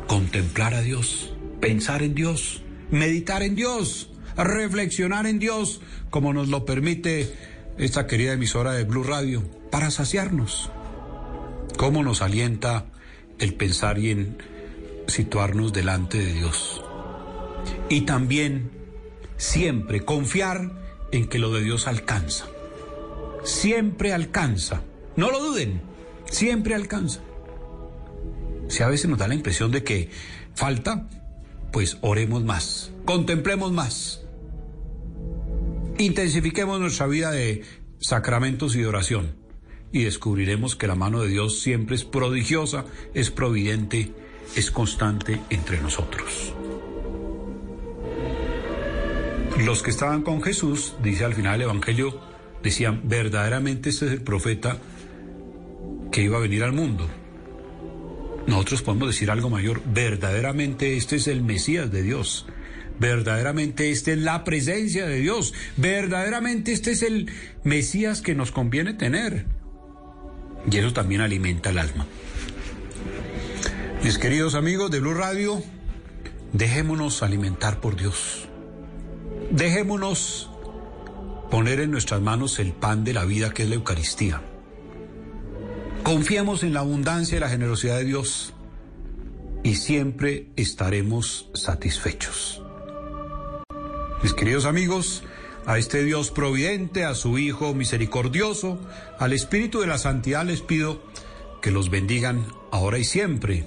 Contemplar 0.08 0.74
a 0.74 0.82
Dios 0.82 1.34
pensar 1.60 2.04
en 2.04 2.16
Dios, 2.16 2.62
meditar 2.92 3.44
en 3.44 3.56
Dios, 3.56 4.10
reflexionar 4.36 5.26
en 5.26 5.40
Dios, 5.40 5.82
como 6.10 6.34
nos 6.34 6.50
lo 6.50 6.66
permite 6.66 7.34
esta 7.78 8.08
querida 8.08 8.34
emisora 8.34 8.74
de 8.74 8.84
Blue 8.84 9.04
Radio, 9.04 9.44
para 9.72 9.92
saciarnos. 9.92 10.70
¿Cómo 11.78 12.04
nos 12.04 12.22
alienta 12.22 12.86
el 13.40 13.54
pensar 13.54 14.00
y 14.00 14.12
en 14.12 14.38
situarnos 15.08 15.74
delante 15.74 16.18
de 16.18 16.34
Dios? 16.34 16.84
Y 17.90 18.02
también 18.02 18.72
siempre 19.38 20.02
confiar 20.02 20.72
en 21.12 21.28
que 21.28 21.40
lo 21.40 21.52
de 21.54 21.62
Dios 21.62 21.88
alcanza. 21.88 22.46
Siempre 23.44 24.14
alcanza. 24.14 24.82
No 25.16 25.32
lo 25.32 25.40
duden, 25.40 25.82
siempre 26.30 26.76
alcanza. 26.76 27.22
Si 28.68 28.84
a 28.84 28.88
veces 28.88 29.10
nos 29.10 29.20
da 29.20 29.28
la 29.28 29.36
impresión 29.36 29.72
de 29.72 29.84
que 29.84 30.10
falta, 30.56 31.08
pues 31.72 31.98
oremos 32.02 32.44
más, 32.44 32.92
contemplemos 33.06 33.72
más, 33.72 34.22
intensifiquemos 35.98 36.80
nuestra 36.80 37.08
vida 37.08 37.32
de 37.32 37.64
sacramentos 38.00 38.76
y 38.76 38.80
de 38.80 38.88
oración 38.88 39.36
y 39.92 40.04
descubriremos 40.04 40.76
que 40.76 40.88
la 40.88 40.96
mano 40.96 41.22
de 41.22 41.30
Dios 41.30 41.62
siempre 41.62 41.96
es 41.96 42.04
prodigiosa, 42.04 42.86
es 43.14 43.32
providente, 43.32 44.12
es 44.56 44.70
constante 44.72 45.42
entre 45.50 45.82
nosotros. 45.82 46.54
Los 49.64 49.82
que 49.82 49.90
estaban 49.90 50.22
con 50.22 50.42
Jesús, 50.44 50.96
dice 51.02 51.26
al 51.26 51.34
final 51.34 51.54
del 51.54 51.70
Evangelio, 51.70 52.20
decían, 52.62 53.02
verdaderamente 53.06 53.90
este 53.90 54.06
es 54.06 54.12
el 54.12 54.22
profeta 54.22 54.78
que 56.12 56.22
iba 56.22 56.38
a 56.38 56.42
venir 56.42 56.64
al 56.64 56.74
mundo. 56.74 57.08
Nosotros 58.48 58.82
podemos 58.82 59.10
decir 59.10 59.30
algo 59.30 59.50
mayor, 59.50 59.82
verdaderamente 59.86 60.96
este 60.96 61.18
es 61.18 61.28
el 61.28 61.42
Mesías 61.42 61.92
de 61.92 62.02
Dios, 62.02 62.46
verdaderamente 62.98 63.92
esta 63.92 64.12
es 64.12 64.20
la 64.20 64.44
presencia 64.46 65.06
de 65.06 65.20
Dios, 65.20 65.54
verdaderamente 65.76 66.72
este 66.72 66.92
es 66.92 67.04
el 67.04 67.30
Mesías 67.64 68.22
que 68.22 68.36
nos 68.36 68.52
conviene 68.52 68.94
tener. 68.94 69.46
Y 70.72 70.78
eso 70.78 70.94
también 70.94 71.22
alimenta 71.22 71.70
el 71.70 71.78
alma. 71.78 72.08
Mis 74.04 74.18
queridos 74.18 74.56
amigos 74.56 74.92
de 74.92 75.02
Blue 75.02 75.14
Radio, 75.14 75.62
dejémonos 76.54 77.24
alimentar 77.24 77.82
por 77.82 77.98
Dios. 77.98 78.48
Dejémonos 79.52 80.50
poner 81.52 81.80
en 81.80 81.92
nuestras 81.92 82.22
manos 82.22 82.60
el 82.60 82.72
pan 82.72 83.04
de 83.04 83.14
la 83.14 83.26
vida 83.26 83.54
que 83.54 83.64
es 83.64 83.70
la 83.70 83.76
Eucaristía. 83.76 84.42
Confiemos 86.08 86.64
en 86.64 86.74
la 86.74 86.80
abundancia 86.80 87.36
y 87.36 87.42
la 87.42 87.50
generosidad 87.50 87.98
de 87.98 88.06
Dios 88.06 88.54
y 89.62 89.76
siempre 89.76 90.48
estaremos 90.56 91.50
satisfechos. 91.54 92.64
Mis 94.24 94.34
queridos 94.34 94.64
amigos, 94.64 95.26
a 95.66 95.78
este 95.78 96.06
Dios 96.06 96.32
providente, 96.32 97.04
a 97.04 97.14
su 97.14 97.38
Hijo 97.38 97.74
misericordioso, 97.74 98.80
al 99.20 99.34
Espíritu 99.34 99.82
de 99.82 99.88
la 99.88 99.98
Santidad 99.98 100.46
les 100.46 100.62
pido 100.62 101.04
que 101.62 101.72
los 101.72 101.90
bendigan 101.90 102.46
ahora 102.72 103.00
y 103.00 103.04
siempre, 103.04 103.66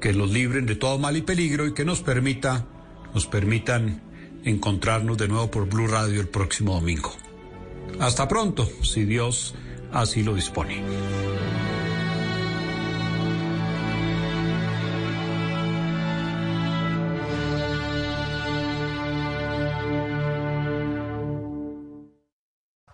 que 0.00 0.14
los 0.14 0.30
libren 0.30 0.64
de 0.64 0.76
todo 0.76 0.98
mal 0.98 1.14
y 1.14 1.20
peligro 1.20 1.66
y 1.66 1.74
que 1.74 1.84
nos 1.84 2.00
permita, 2.00 2.64
nos 3.12 3.26
permitan 3.26 4.00
encontrarnos 4.46 5.18
de 5.18 5.28
nuevo 5.28 5.50
por 5.50 5.68
Blue 5.68 5.88
Radio 5.88 6.22
el 6.22 6.28
próximo 6.28 6.72
domingo. 6.72 7.12
Hasta 8.00 8.28
pronto, 8.28 8.66
si 8.82 9.04
Dios 9.04 9.54
así 9.94 10.22
lo 10.24 10.34
dispone. 10.34 10.82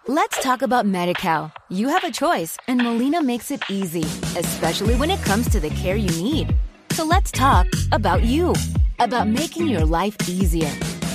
Let's 0.06 0.42
talk 0.42 0.62
about 0.62 0.86
MediCal. 0.86 1.52
You 1.68 1.88
have 1.88 2.02
a 2.04 2.10
choice, 2.10 2.58
and 2.66 2.82
Molina 2.82 3.22
makes 3.22 3.50
it 3.50 3.62
easy, 3.70 4.02
especially 4.36 4.96
when 4.96 5.10
it 5.10 5.22
comes 5.22 5.48
to 5.50 5.60
the 5.60 5.70
care 5.70 5.96
you 5.96 6.10
need. 6.22 6.56
So 6.90 7.04
let's 7.04 7.30
talk 7.30 7.66
about 7.92 8.24
you, 8.24 8.54
about 8.98 9.28
making 9.28 9.68
your 9.68 9.84
life 9.84 10.16
easier, 10.28 10.70